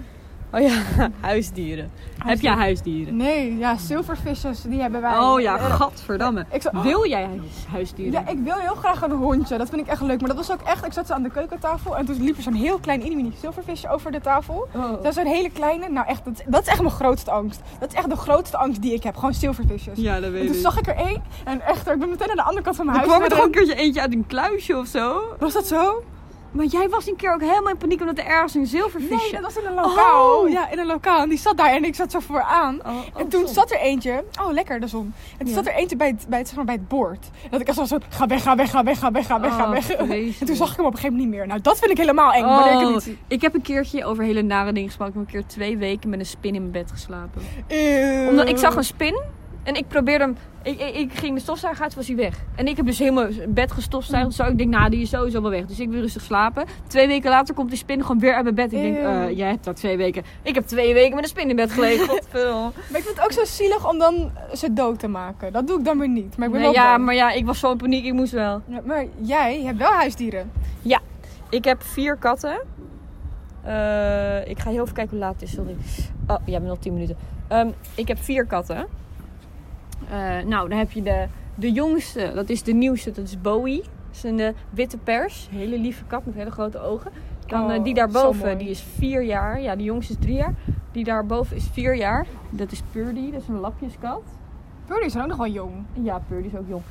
Oh 0.54 0.60
ja, 0.62 0.82
huisdieren. 1.20 1.92
Heb 2.18 2.40
jij 2.42 2.54
huisdieren? 2.54 3.16
Nee, 3.16 3.58
ja, 3.58 3.78
zilvervisjes, 3.78 4.62
die 4.62 4.82
hebben 4.82 5.02
wij. 5.02 5.18
Oh 5.20 5.40
ja, 5.42 5.58
Eh, 5.58 5.76
gadverdamme. 5.76 6.46
Ik 6.52 6.62
zou, 6.62 6.82
Wil 6.82 7.08
jij 7.08 7.24
huis- 7.26 7.66
huisdieren? 7.72 8.14
Ja, 8.26 8.32
ik 8.32 8.38
wil 8.44 8.56
heel 8.56 8.76
graag 8.76 9.02
een 9.02 9.12
hondje. 9.12 9.58
Dat 9.58 9.70
vind 9.70 9.82
ik 9.82 9.88
echt 9.88 10.02
leuk. 10.02 10.20
Maar 10.20 10.30
dat 10.30 10.38
was 10.38 10.52
ook 10.52 10.62
echt... 10.62 10.86
Ik 10.86 10.94
zat 10.94 11.08
zo 11.08 11.14
aan 11.14 11.24
de 11.24 11.30
keukentafel 11.30 11.98
en 11.98 12.06
toen 12.06 12.24
liep 12.24 12.38
er 12.38 12.44
zo'n 12.44 12.54
heel 12.54 12.78
klein 12.80 13.00
mini 13.00 13.34
zilvervisje 13.42 13.90
over 13.90 14.12
de 14.12 14.22
tafel. 14.22 14.68
Oh. 14.76 14.92
Dat 14.92 15.06
is 15.06 15.14
zo'n 15.16 15.26
hele 15.26 15.50
kleine. 15.50 15.90
Nou 15.90 16.08
echt, 16.08 16.26
dat, 16.26 16.44
dat 16.48 16.62
is 16.62 16.68
echt 16.68 16.80
mijn 16.82 16.94
grootste 16.94 17.32
angst. 17.32 17.60
Dat 17.80 17.90
is 17.92 17.96
echt 17.98 18.10
de 18.10 18.16
grootste 18.16 18.58
angst 18.58 18.82
die 18.82 18.94
ik 18.94 19.04
heb. 19.04 19.16
Gewoon 19.16 19.34
zilvervisjes. 19.34 19.98
Ja, 20.00 20.16
dat 20.16 20.24
en 20.24 20.32
weet 20.32 20.46
toen 20.48 20.56
ik. 20.56 20.62
zag 20.62 20.78
ik 20.80 20.88
er 20.88 20.96
één. 20.96 21.24
En 21.46 21.62
echt, 21.62 21.88
ik 21.90 22.00
ben 22.00 22.10
meteen 22.10 22.28
naar 22.28 22.36
de 22.36 22.44
andere 22.44 22.62
kant 22.64 22.76
van 22.76 22.86
mijn 22.86 22.98
Er 22.98 23.04
huis 23.08 23.18
kwam 23.18 23.30
er 23.32 23.36
toch 23.38 23.46
een 23.46 23.52
keertje 23.52 23.76
eentje 23.76 24.02
uit 24.02 24.14
een 24.14 24.28
kluisje 24.28 24.78
of 24.78 24.88
zo? 24.88 25.22
Was 25.40 25.54
dat 25.54 25.68
zo? 25.68 26.04
Maar 26.52 26.66
jij 26.66 26.90
was 26.90 27.08
een 27.08 27.16
keer 27.16 27.34
ook 27.34 27.42
helemaal 27.42 27.70
in 27.70 27.78
paniek 27.78 28.00
omdat 28.00 28.18
er 28.18 28.26
ergens 28.26 28.54
een 28.56 28.66
zilvervisje... 28.68 29.16
Nee, 29.32 29.42
dat 29.42 29.54
was 29.54 29.64
in 29.64 29.66
een 29.70 29.74
lokaal. 29.74 30.40
Oh. 30.40 30.50
Ja, 30.50 30.70
in 30.70 30.80
een 30.80 30.86
lokaal. 30.86 31.22
En 31.22 31.30
die 31.30 31.38
zat 31.38 31.58
daar 31.58 31.70
en 31.72 31.84
ik 31.84 31.96
zat 31.96 32.12
zo 32.12 32.20
vooraan. 32.20 32.80
Oh, 32.86 32.92
oh, 32.96 33.22
En 33.22 33.28
toen 33.28 33.48
zat 33.48 33.72
er 33.72 33.80
eentje, 33.80 34.24
oh 34.42 34.52
lekker 34.52 34.80
de 34.80 34.88
zon. 34.88 35.14
En 35.32 35.38
toen 35.38 35.48
Ja. 35.48 35.54
zat 35.54 35.66
er 35.66 35.74
eentje 35.74 35.96
bij 35.96 36.08
het, 36.08 36.26
bij 36.30 36.38
het, 36.40 36.48
zeg 36.48 36.56
maar, 36.58 36.66
bij 36.66 36.76
het 36.76 36.88
bord. 36.88 37.30
Dat 37.50 37.62
ik 37.62 37.68
echt 37.68 37.88
zo, 37.88 37.98
ga 38.10 38.28
weg, 38.28 38.44
ga 38.44 38.56
weg, 38.56 38.70
ga 38.70 38.84
weg, 38.84 39.00
ga 39.00 39.12
weg, 39.12 39.26
ga 39.26 39.40
weg, 39.40 39.56
ga 39.56 39.64
Oh, 39.64 39.70
weg. 39.70 39.84
vreselijk. 39.86 40.36
En 40.40 40.46
toen 40.46 40.56
zag 40.56 40.72
ik 40.72 40.78
hem 40.78 40.86
op 40.86 40.92
een 40.92 40.98
gegeven 41.00 41.16
moment 41.18 41.30
niet 41.32 41.40
meer. 41.40 41.48
Nou, 41.48 41.62
dat 41.62 41.80
vind 41.80 41.92
ik 41.92 41.98
helemaal 41.98 42.32
eng, 42.34 42.44
wanneer 42.46 42.82
ik 42.82 42.88
niet 43.08 43.18
ik 43.28 43.42
heb 43.42 43.54
een 43.54 43.62
keertje 43.62 44.06
over 44.06 44.24
hele 44.24 44.42
nare 44.42 44.72
dingen 44.72 44.88
gesproken. 44.88 45.14
Ik 45.14 45.20
heb 45.28 45.28
een 45.36 45.42
keer 45.42 45.50
twee 45.50 45.78
weken 45.78 46.10
met 46.10 46.20
een 46.20 46.26
spin 46.26 46.56
in 46.56 46.62
mijn 46.62 46.72
bed 46.84 46.92
geslapen. 46.92 47.42
Eeuw. 47.68 48.30
Omdat 48.30 48.50
ik 48.50 48.58
zag 48.58 48.76
een 48.76 48.84
spin 48.84 49.22
en 49.64 49.76
ik 49.76 49.88
probeerde 49.88 50.24
hem... 50.24 50.36
Ik, 50.64 50.80
ik, 50.80 50.96
ik 50.96 51.14
ging 51.14 51.36
de 51.36 51.42
stofzuiger 51.42 51.84
uit, 51.84 51.96
was 51.96 52.08
hij 52.08 52.16
weg. 52.16 52.36
En 52.56 52.68
ik 52.68 52.78
heb 52.78 52.86
dus 52.86 53.00
helemaal 53.00 53.28
bed 53.48 53.72
gestofzuigd. 53.72 54.34
Zo, 54.34 54.44
ik 54.44 54.58
denk, 54.58 54.70
nou, 54.70 54.90
die 54.90 55.02
is 55.02 55.10
sowieso 55.10 55.42
wel 55.42 55.52
weg. 55.52 55.66
Dus 55.66 55.80
ik 55.80 55.90
wil 55.90 56.02
rustig 56.02 56.22
slapen. 56.22 56.66
Twee 56.88 57.08
weken 57.08 57.30
later 57.30 57.56
komt 57.56 57.70
die 57.70 57.78
spin 57.78 58.02
gewoon 58.02 58.20
weer 58.20 58.34
uit 58.34 58.44
mijn 58.44 58.56
bed. 58.56 58.74
Ik 58.74 58.82
denk, 58.82 58.98
eh, 58.98 59.38
jij 59.38 59.50
hebt 59.50 59.64
dat 59.64 59.76
twee 59.76 59.98
weken. 59.98 60.24
Ik 60.42 60.56
heb 60.56 60.66
twee 60.66 60.94
weken 60.94 61.16
met 61.16 61.24
een 61.24 61.30
spin 61.30 61.50
in 61.50 61.56
bed 61.56 61.72
gelegen. 61.72 62.08
Godverdomme. 62.10 62.72
Maar 62.90 63.00
ik 63.00 63.06
vind 63.06 63.16
het 63.16 63.22
ook 63.24 63.32
zo 63.32 63.46
zielig 63.46 63.90
om 63.90 63.98
dan 63.98 64.32
ze 64.54 64.74
dood 64.74 65.00
te 65.00 65.08
maken. 65.08 65.52
Dat 65.54 65.68
doe 65.68 65.80
ik 65.80 65.86
dan 65.86 66.00
weer 66.00 66.10
niet. 66.10 66.38
Maar 66.38 66.48
ik 66.48 66.54
ben 66.54 66.62
Nee, 66.62 66.72
wel 66.74 66.84
ja, 66.84 66.92
bang. 66.92 67.06
maar 67.06 67.16
ja, 67.16 67.32
ik 67.32 67.46
was 67.46 67.60
zo 67.60 67.72
in 67.72 67.78
paniek. 67.78 68.06
Ik 68.06 68.14
moest 68.14 68.32
wel. 68.32 68.62
Ja, 68.66 68.82
maar 68.86 69.06
jij 69.22 69.62
hebt 69.62 69.78
wel 69.78 69.92
huisdieren. 69.92 70.52
Ik 71.52 71.66
heb 71.66 71.84
vier 71.84 72.16
katten. 72.16 72.62
Eh, 73.64 74.48
ik 74.48 74.60
ga 74.60 74.70
heel 74.70 74.82
even 74.82 74.94
kijken 74.94 75.10
hoe 75.10 75.20
laat 75.20 75.34
het 75.34 75.42
is, 75.42 75.52
sorry. 75.52 75.76
Oh, 76.28 76.38
jij 76.46 76.58
bent 76.58 76.70
nog 76.70 76.78
10 76.80 76.94
minuten. 76.94 77.18
Ehm, 77.48 77.68
ik 77.96 78.08
heb 78.08 78.18
vier 78.18 78.46
katten. 78.46 78.86
Eh, 80.10 80.46
nou, 80.46 80.70
dan 80.70 80.78
heb 80.78 80.92
je 80.92 81.02
de, 81.02 81.28
de 81.56 81.72
jongste, 81.72 82.32
dat 82.36 82.50
is 82.50 82.64
de 82.64 82.74
nieuwste, 82.74 83.12
dat 83.12 83.26
is 83.26 83.42
Bowie. 83.42 83.82
Dat 83.82 84.16
is 84.16 84.24
een 84.24 84.40
eh, 84.40 84.54
witte 84.70 84.98
pers, 84.98 85.48
hele 85.52 85.80
lieve 85.80 86.04
kat 86.06 86.26
met 86.26 86.36
hele 86.36 86.52
grote 86.52 86.80
ogen. 86.80 87.12
Dan 87.48 87.74
Oh, 87.74 87.84
die 87.84 87.94
daarboven, 87.94 88.58
die 88.58 88.70
is 88.70 88.84
vier 88.98 89.24
jaar. 89.24 89.62
Ja, 89.62 89.76
die 89.76 89.86
jongste 89.86 90.14
is 90.14 90.20
drie 90.20 90.36
jaar. 90.36 90.54
Die 90.92 91.04
daarboven 91.04 91.56
is 91.56 91.68
vier 91.72 91.96
jaar. 91.96 92.26
Dat 92.50 92.72
is 92.72 92.82
Purdy, 92.92 93.32
dat 93.32 93.42
is 93.42 93.48
een 93.48 93.60
lapjeskat. 93.60 94.22
Purdy 94.86 95.06
is 95.06 95.18
ook 95.18 95.28
nog 95.28 95.38
wel 95.38 95.48
jong. 95.48 95.72
Ja, 95.94 96.22
Purdy 96.28 96.48
is 96.48 96.56
ook 96.56 96.68
jong. 96.68 96.82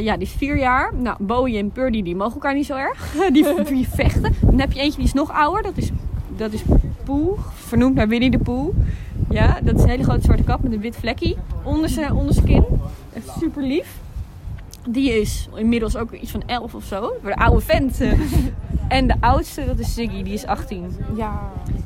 Ja, 0.00 0.16
die 0.16 0.26
is 0.26 0.32
vier 0.32 0.58
jaar. 0.58 0.94
Nou, 0.94 1.16
Bowie 1.20 1.58
en 1.58 1.70
Purdy 1.70 2.02
die 2.02 2.16
mogen 2.16 2.34
elkaar 2.34 2.54
niet 2.54 2.66
zo 2.66 2.76
erg. 2.76 3.12
die, 3.32 3.62
die 3.64 3.88
vechten. 3.88 4.34
Dan 4.40 4.60
heb 4.60 4.72
je 4.72 4.80
eentje 4.80 4.96
die 4.96 5.06
is 5.06 5.12
nog 5.12 5.32
ouder. 5.32 5.62
Dat 5.62 5.76
is, 5.76 5.90
dat 6.36 6.52
is 6.52 6.62
Vernoemd 7.54 7.94
naar 7.94 8.08
Winnie 8.08 8.30
de 8.30 8.38
Poe. 8.38 8.72
Ja, 9.30 9.58
dat 9.62 9.74
is 9.74 9.82
een 9.82 9.88
hele 9.88 10.02
grote 10.02 10.22
zwarte 10.22 10.42
kat 10.42 10.62
met 10.62 10.72
een 10.72 10.80
wit 10.80 10.96
vlekje 10.96 11.36
onder 11.64 11.88
zijn, 11.88 12.12
onder 12.12 12.34
zijn 12.34 12.46
kin. 12.46 12.64
Echt 13.12 13.28
super 13.38 13.62
lief. 13.62 13.96
Die 14.88 15.20
is 15.20 15.48
inmiddels 15.54 15.96
ook 15.96 16.12
iets 16.12 16.30
van 16.30 16.42
elf 16.46 16.74
of 16.74 16.84
zo. 16.84 17.12
Voor 17.20 17.30
de 17.30 17.36
oude 17.36 17.60
vent. 17.60 18.00
eh. 18.00 18.12
en 18.88 19.06
de 19.06 19.14
oudste, 19.20 19.66
dat 19.66 19.78
is 19.78 19.94
Ziggy, 19.94 20.22
die 20.22 20.32
is 20.32 20.46
18. 20.46 20.96
Ja. 21.16 21.40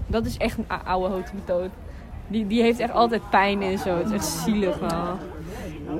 Dat 0.07 0.26
is 0.26 0.37
echt 0.37 0.59
een 0.59 0.79
oude 0.85 1.14
hotemetoot. 1.14 1.71
Die, 2.29 2.47
die 2.47 2.62
heeft 2.62 2.79
echt 2.79 2.93
altijd 2.93 3.23
pijn 3.31 3.62
en 3.62 3.79
zo. 3.79 3.97
Het 3.97 4.07
is 4.07 4.12
echt 4.12 4.25
zielig 4.25 4.79
wel. 4.79 5.19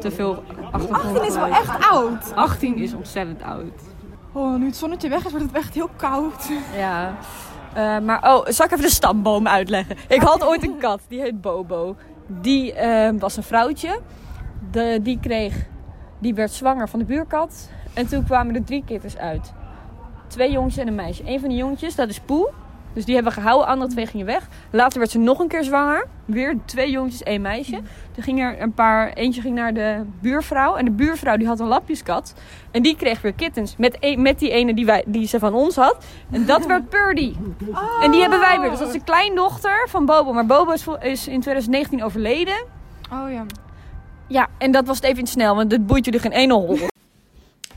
Te 0.01 0.11
veel 0.11 0.43
achtergrond. 0.71 1.17
18 1.17 1.27
is 1.27 1.35
wel 1.35 1.47
echt 1.47 1.89
oud. 1.91 2.33
18 2.35 2.77
is 2.77 2.95
ontzettend 2.95 3.43
oud. 3.43 3.83
Oh, 4.33 4.59
nu 4.59 4.67
het 4.67 4.77
zonnetje 4.77 5.09
weg 5.09 5.25
is, 5.25 5.31
wordt 5.31 5.47
het 5.47 5.57
echt 5.57 5.75
heel 5.75 5.91
koud. 5.97 6.51
Ja. 6.77 7.15
Eh, 7.75 7.99
maar 7.99 8.35
oh, 8.35 8.47
zal 8.47 8.67
ik 8.67 8.73
even 8.73 8.85
de 8.85 8.91
stamboom 8.91 9.49
uitleggen? 9.49 9.97
Ik 10.09 10.23
had 10.23 10.45
ooit 10.49 10.63
een 10.63 10.79
kat, 10.79 11.01
die 11.09 11.21
heet 11.21 11.41
Bobo. 11.41 11.97
Die 12.27 12.73
eh, 12.73 13.11
was 13.19 13.37
een 13.37 13.43
vrouwtje. 13.43 14.01
De, 14.71 14.99
die 15.03 15.19
kreeg, 15.21 15.67
die 16.19 16.35
werd 16.35 16.51
zwanger 16.51 16.89
van 16.89 16.99
de 16.99 17.05
buurkat. 17.05 17.71
En 17.95 18.07
toen 18.07 18.25
kwamen 18.25 18.55
er 18.55 18.65
drie 18.65 18.85
kittens 18.87 19.17
uit. 19.17 19.53
Twee 20.27 20.51
jongetjes 20.51 20.83
en 20.83 20.89
een 20.89 20.95
meisje. 20.95 21.23
Een 21.27 21.41
van 21.41 21.49
die 21.49 21.59
jongetjes, 21.59 21.95
dat 21.95 22.09
is 22.09 22.21
Poe. 22.21 22.51
Dus 22.95 23.05
die 23.05 23.15
hebben 23.15 23.33
we 23.35 23.41
gehouden, 23.41 23.67
andere 23.69 23.91
twee 23.91 24.07
gingen 24.07 24.27
weg. 24.27 24.49
Later 24.71 24.99
werd 24.99 25.11
ze 25.11 25.19
nog 25.19 25.39
een 25.39 25.49
keer 25.49 25.65
zwanger. 25.65 26.07
Weer 26.25 26.57
twee 26.65 26.91
jongetjes, 26.91 27.23
één 27.23 27.41
meisje. 27.41 27.81
Toen 28.13 28.23
ging 28.25 28.41
er 28.41 28.61
een 28.63 28.73
paar, 28.73 29.13
eentje 29.13 29.41
ging 29.41 29.55
naar 29.55 29.75
de 29.75 30.03
buurvrouw. 30.21 30.75
En 30.77 30.85
de 30.85 30.91
buurvrouw 30.91 31.37
die 31.37 31.47
had 31.47 31.61
een 31.61 31.67
lapjeskat. 31.67 32.35
En 32.71 32.83
die 32.83 32.97
kreeg 32.97 33.21
weer 33.23 33.33
kittens. 33.33 33.77
Met, 33.77 33.97
een- 34.01 34.23
met 34.23 34.39
die 34.39 34.51
ene 34.51 34.75
die, 34.75 34.87
wij, 34.87 35.05
die 35.07 35.27
ze 35.27 35.39
van 35.39 35.55
ons 35.55 35.77
had. 35.77 36.05
En 36.31 36.47
dat 36.47 36.67
werd 36.67 36.89
Purdy. 36.89 37.35
En 38.03 38.11
die 38.11 38.21
hebben 38.21 38.41
wij 38.41 38.61
weer. 38.61 38.71
Dus 38.71 38.79
dat 38.79 38.89
is 38.89 38.95
de 38.95 39.05
kleindochter 39.05 39.87
van 39.91 40.07
Bobo. 40.07 40.33
Maar 40.33 40.47
Bobo 40.47 40.73
is, 40.73 40.87
is 41.01 41.29
in 41.29 41.41
2019 41.41 42.03
overleden. 42.05 42.65
Oh 43.13 43.31
ja. 43.33 43.45
Ja, 44.27 44.49
en 44.59 44.71
dat 44.71 44.87
was 44.87 44.97
het 44.97 45.05
even 45.05 45.27
snel, 45.27 45.57
want 45.57 45.71
dit 45.71 45.87
boeit 45.87 46.05
jullie 46.05 46.21
geen 46.21 46.33
ene 46.33 46.53
hol. 46.55 46.79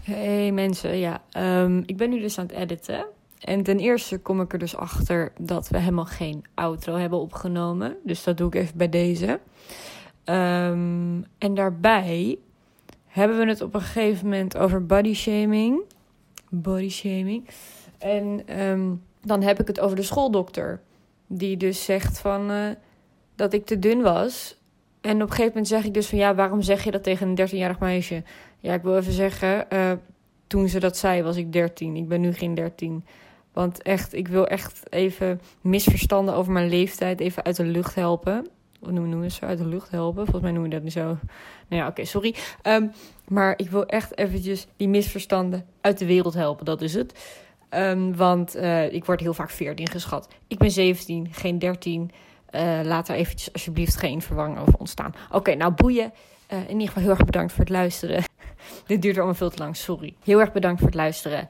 Hey 0.03 0.51
mensen, 0.51 0.97
ja. 0.97 1.21
ehm, 1.31 1.77
ik 1.85 1.97
ben 1.97 2.09
nu 2.09 2.19
dus 2.19 2.37
aan 2.39 2.45
het 2.45 2.55
editen. 2.55 3.05
En 3.45 3.63
ten 3.63 3.79
eerste 3.79 4.17
kom 4.17 4.41
ik 4.41 4.53
er 4.53 4.59
dus 4.59 4.75
achter 4.75 5.31
dat 5.39 5.67
we 5.67 5.77
helemaal 5.77 6.05
geen 6.05 6.45
outro 6.53 6.95
hebben 6.95 7.19
opgenomen. 7.19 7.95
Dus 8.03 8.23
dat 8.23 8.37
doe 8.37 8.47
ik 8.47 8.55
even 8.55 8.77
bij 8.77 8.89
deze. 8.89 9.39
Ehm, 10.23 11.21
en 11.37 11.53
daarbij 11.53 12.37
hebben 13.05 13.37
we 13.37 13.45
het 13.45 13.61
op 13.61 13.73
een 13.73 13.81
gegeven 13.81 14.23
moment 14.23 14.57
over 14.57 14.85
body 14.85 15.13
shaming. 15.13 15.81
Body 16.49 16.89
shaming. 16.89 17.47
En 17.97 18.41
ehm, 18.45 18.93
dan 19.21 19.41
heb 19.41 19.59
ik 19.59 19.67
het 19.67 19.79
over 19.79 19.95
de 19.95 20.03
schooldokter. 20.03 20.81
Die 21.27 21.57
dus 21.57 21.85
zegt 21.85 22.19
van 22.19 22.51
eh, 22.51 22.69
dat 23.35 23.53
ik 23.53 23.65
te 23.65 23.79
dun 23.79 24.01
was. 24.01 24.59
En 25.01 25.15
op 25.15 25.21
een 25.21 25.29
gegeven 25.29 25.47
moment 25.47 25.67
zeg 25.67 25.83
ik 25.83 25.93
dus 25.93 26.07
van 26.07 26.17
ja, 26.17 26.35
waarom 26.35 26.61
zeg 26.61 26.83
je 26.83 26.91
dat 26.91 27.03
tegen 27.03 27.27
een 27.27 27.49
13-jarig 27.49 27.79
meisje? 27.79 28.23
Ja, 28.59 28.73
ik 28.73 28.81
wil 28.81 28.97
even 28.97 29.13
zeggen, 29.13 29.69
eh, 29.69 29.91
toen 30.47 30.69
ze 30.69 30.79
dat 30.79 30.97
zei 30.97 31.23
was 31.23 31.37
ik 31.37 31.53
13. 31.53 31.95
Ik 31.95 32.07
ben 32.07 32.21
nu 32.21 32.33
geen 32.33 32.55
13. 32.55 33.03
Want 33.55 33.81
echt, 33.81 34.13
ik 34.13 34.27
wil 34.27 34.47
echt 34.47 34.81
even 34.89 35.41
misverstanden 35.61 36.35
over 36.35 36.51
mijn 36.51 36.69
leeftijd 36.69 37.19
even 37.19 37.43
uit 37.43 37.55
de 37.55 37.63
lucht 37.63 37.95
helpen. 37.95 38.47
Hoe 38.79 38.91
noemen 38.91 39.19
we 39.19 39.29
zo? 39.29 39.45
Uit 39.45 39.57
de 39.57 39.67
lucht 39.67 39.91
helpen? 39.91 40.23
Volgens 40.23 40.41
mij 40.41 40.51
noemen 40.51 40.69
we 40.69 40.75
dat 40.75 40.83
niet 40.83 40.93
zo. 40.93 41.05
Nou 41.67 41.81
ja, 41.81 41.87
oké, 41.87 42.05
sorry. 42.05 42.35
Ehm, 42.61 42.87
maar 43.27 43.53
ik 43.57 43.69
wil 43.69 43.85
echt 43.85 44.17
eventjes 44.17 44.67
die 44.77 44.87
misverstanden 44.87 45.65
uit 45.81 45.97
de 45.97 46.05
wereld 46.05 46.33
helpen. 46.33 46.65
Dat 46.65 46.81
is 46.81 46.93
het. 46.93 47.37
Ehm, 47.69 48.13
want 48.13 48.55
eh, 48.55 48.93
ik 48.93 49.05
word 49.05 49.19
heel 49.19 49.33
vaak 49.33 49.49
14 49.49 49.89
geschat. 49.89 50.27
Ik 50.47 50.57
ben 50.57 50.71
17, 50.71 51.27
geen 51.31 51.59
13. 51.59 52.11
Eh, 52.45 52.79
laat 52.83 53.07
er 53.07 53.15
eventjes 53.15 53.53
alsjeblieft 53.53 53.95
geen 53.95 54.21
verwarring 54.21 54.59
over 54.59 54.73
ontstaan. 54.77 55.15
Oké, 55.31 55.55
nou 55.55 55.71
boeien. 55.71 56.13
Eh, 56.47 56.57
in 56.59 56.69
ieder 56.69 56.87
geval 56.87 57.03
heel 57.03 57.11
erg 57.11 57.25
bedankt 57.25 57.51
voor 57.51 57.63
het 57.63 57.73
luisteren. 57.73 58.23
Dit 58.87 59.01
duurt 59.01 59.15
allemaal 59.15 59.35
veel 59.35 59.49
te 59.49 59.57
lang, 59.57 59.75
sorry. 59.75 60.15
Heel 60.23 60.39
erg 60.39 60.51
bedankt 60.51 60.79
voor 60.79 60.89
het 60.89 60.97
luisteren. 60.97 61.49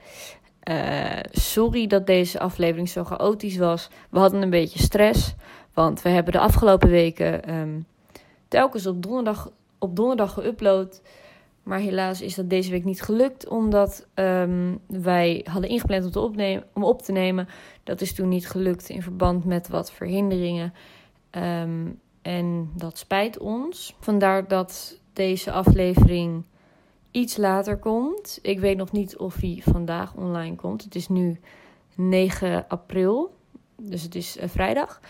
Eh, 0.65 1.19
sorry 1.31 1.87
dat 1.87 2.07
deze 2.07 2.39
aflevering 2.39 2.89
zo 2.89 3.03
chaotisch 3.03 3.57
was. 3.57 3.89
We 4.09 4.19
hadden 4.19 4.41
een 4.41 4.49
beetje 4.49 4.79
stress. 4.79 5.35
Want 5.73 6.01
we 6.01 6.09
hebben 6.09 6.33
de 6.33 6.39
afgelopen 6.39 6.89
weken 6.89 7.43
ehm, 7.43 7.79
telkens 8.47 8.87
op 8.87 9.03
donderdag, 9.03 9.51
op 9.79 9.95
donderdag 9.95 10.39
geüpload. 10.41 11.01
Maar 11.63 11.79
helaas 11.79 12.21
is 12.21 12.35
dat 12.35 12.49
deze 12.49 12.71
week 12.71 12.83
niet 12.83 13.01
gelukt. 13.01 13.47
Omdat 13.47 14.07
ehm, 14.13 14.75
wij 14.87 15.45
hadden 15.49 15.69
ingepland 15.69 16.05
om, 16.05 16.11
te 16.11 16.19
opnemen, 16.19 16.63
om 16.73 16.83
op 16.83 17.01
te 17.01 17.11
nemen. 17.11 17.47
Dat 17.83 18.01
is 18.01 18.13
toen 18.13 18.29
niet 18.29 18.49
gelukt 18.49 18.89
in 18.89 19.01
verband 19.01 19.45
met 19.45 19.67
wat 19.67 19.91
verhinderingen. 19.91 20.73
Ehm, 21.29 21.87
en 22.21 22.71
dat 22.75 22.97
spijt 22.97 23.37
ons. 23.37 23.95
Vandaar 23.99 24.47
dat 24.47 24.99
deze 25.13 25.51
aflevering 25.51 26.43
iets 27.15 27.37
later 27.37 27.77
komt. 27.77 28.39
Ik 28.41 28.59
weet 28.59 28.77
nog 28.77 28.91
niet 28.91 29.17
of 29.17 29.35
hij 29.35 29.61
vandaag 29.63 30.15
online 30.15 30.55
komt. 30.55 30.83
Het 30.83 30.95
is 30.95 31.07
nu 31.07 31.39
9 31.95 32.65
april. 32.67 33.35
Dus 33.75 34.01
het 34.01 34.15
is 34.15 34.37
eh, 34.37 34.49
vrijdag. 34.49 35.01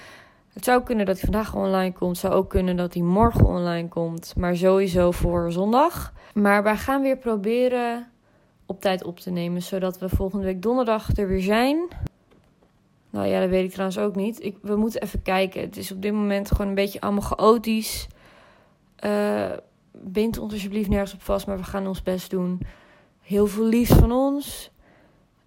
Het 0.53 0.63
zou 0.63 0.83
kunnen 0.83 1.05
dat 1.05 1.15
hij 1.15 1.23
vandaag 1.31 1.55
online 1.55 1.93
komt. 1.93 2.17
Zou 2.17 2.33
ook 2.33 2.49
kunnen 2.49 2.75
dat 2.75 2.93
hij 2.93 3.03
morgen 3.03 3.45
online 3.45 3.87
komt. 3.87 4.33
Maar 4.37 4.55
sowieso 4.55 5.11
voor 5.11 5.51
zondag. 5.51 6.13
Maar 6.33 6.63
wij 6.63 6.77
gaan 6.77 7.01
weer 7.01 7.17
proberen 7.17 8.11
op 8.65 8.81
tijd 8.81 9.03
op 9.03 9.19
te 9.19 9.31
nemen. 9.31 9.61
Zodat 9.61 9.99
we 9.99 10.09
volgende 10.09 10.45
week 10.45 10.61
donderdag 10.61 11.17
er 11.17 11.27
weer 11.27 11.41
zijn. 11.41 11.87
Nou 13.09 13.27
ja, 13.27 13.39
dat 13.39 13.49
weet 13.49 13.65
ik 13.65 13.71
trouwens 13.71 13.99
ook 13.99 14.15
niet. 14.15 14.43
Ik, 14.43 14.57
we 14.61 14.75
moeten 14.75 15.01
even 15.01 15.21
kijken. 15.21 15.61
Het 15.61 15.77
is 15.77 15.91
op 15.91 16.01
dit 16.01 16.13
moment 16.13 16.51
gewoon 16.51 16.67
een 16.67 16.75
beetje 16.75 17.01
allemaal 17.01 17.21
chaotisch. 17.21 18.07
Eh 18.95 19.51
bind 20.03 20.37
ons 20.37 20.53
alsjeblieft 20.53 20.89
nergens 20.89 21.13
op 21.13 21.21
vast, 21.21 21.47
maar 21.47 21.57
we 21.57 21.63
gaan 21.63 21.87
ons 21.87 22.03
best 22.03 22.29
doen. 22.29 22.61
Heel 23.21 23.47
veel 23.47 23.65
liefs 23.65 23.93
van 23.93 24.11
ons. 24.11 24.71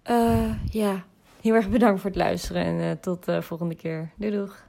Eh, 0.01 0.53
ja, 0.71 1.03
heel 1.41 1.55
erg 1.55 1.69
bedankt 1.69 2.01
voor 2.01 2.09
het 2.09 2.19
luisteren 2.19 2.63
en 2.63 2.79
eh, 2.79 2.91
tot 3.01 3.25
de 3.25 3.41
volgende 3.41 3.75
keer. 3.75 4.09
Doei 4.15 4.31
doeg. 4.31 4.67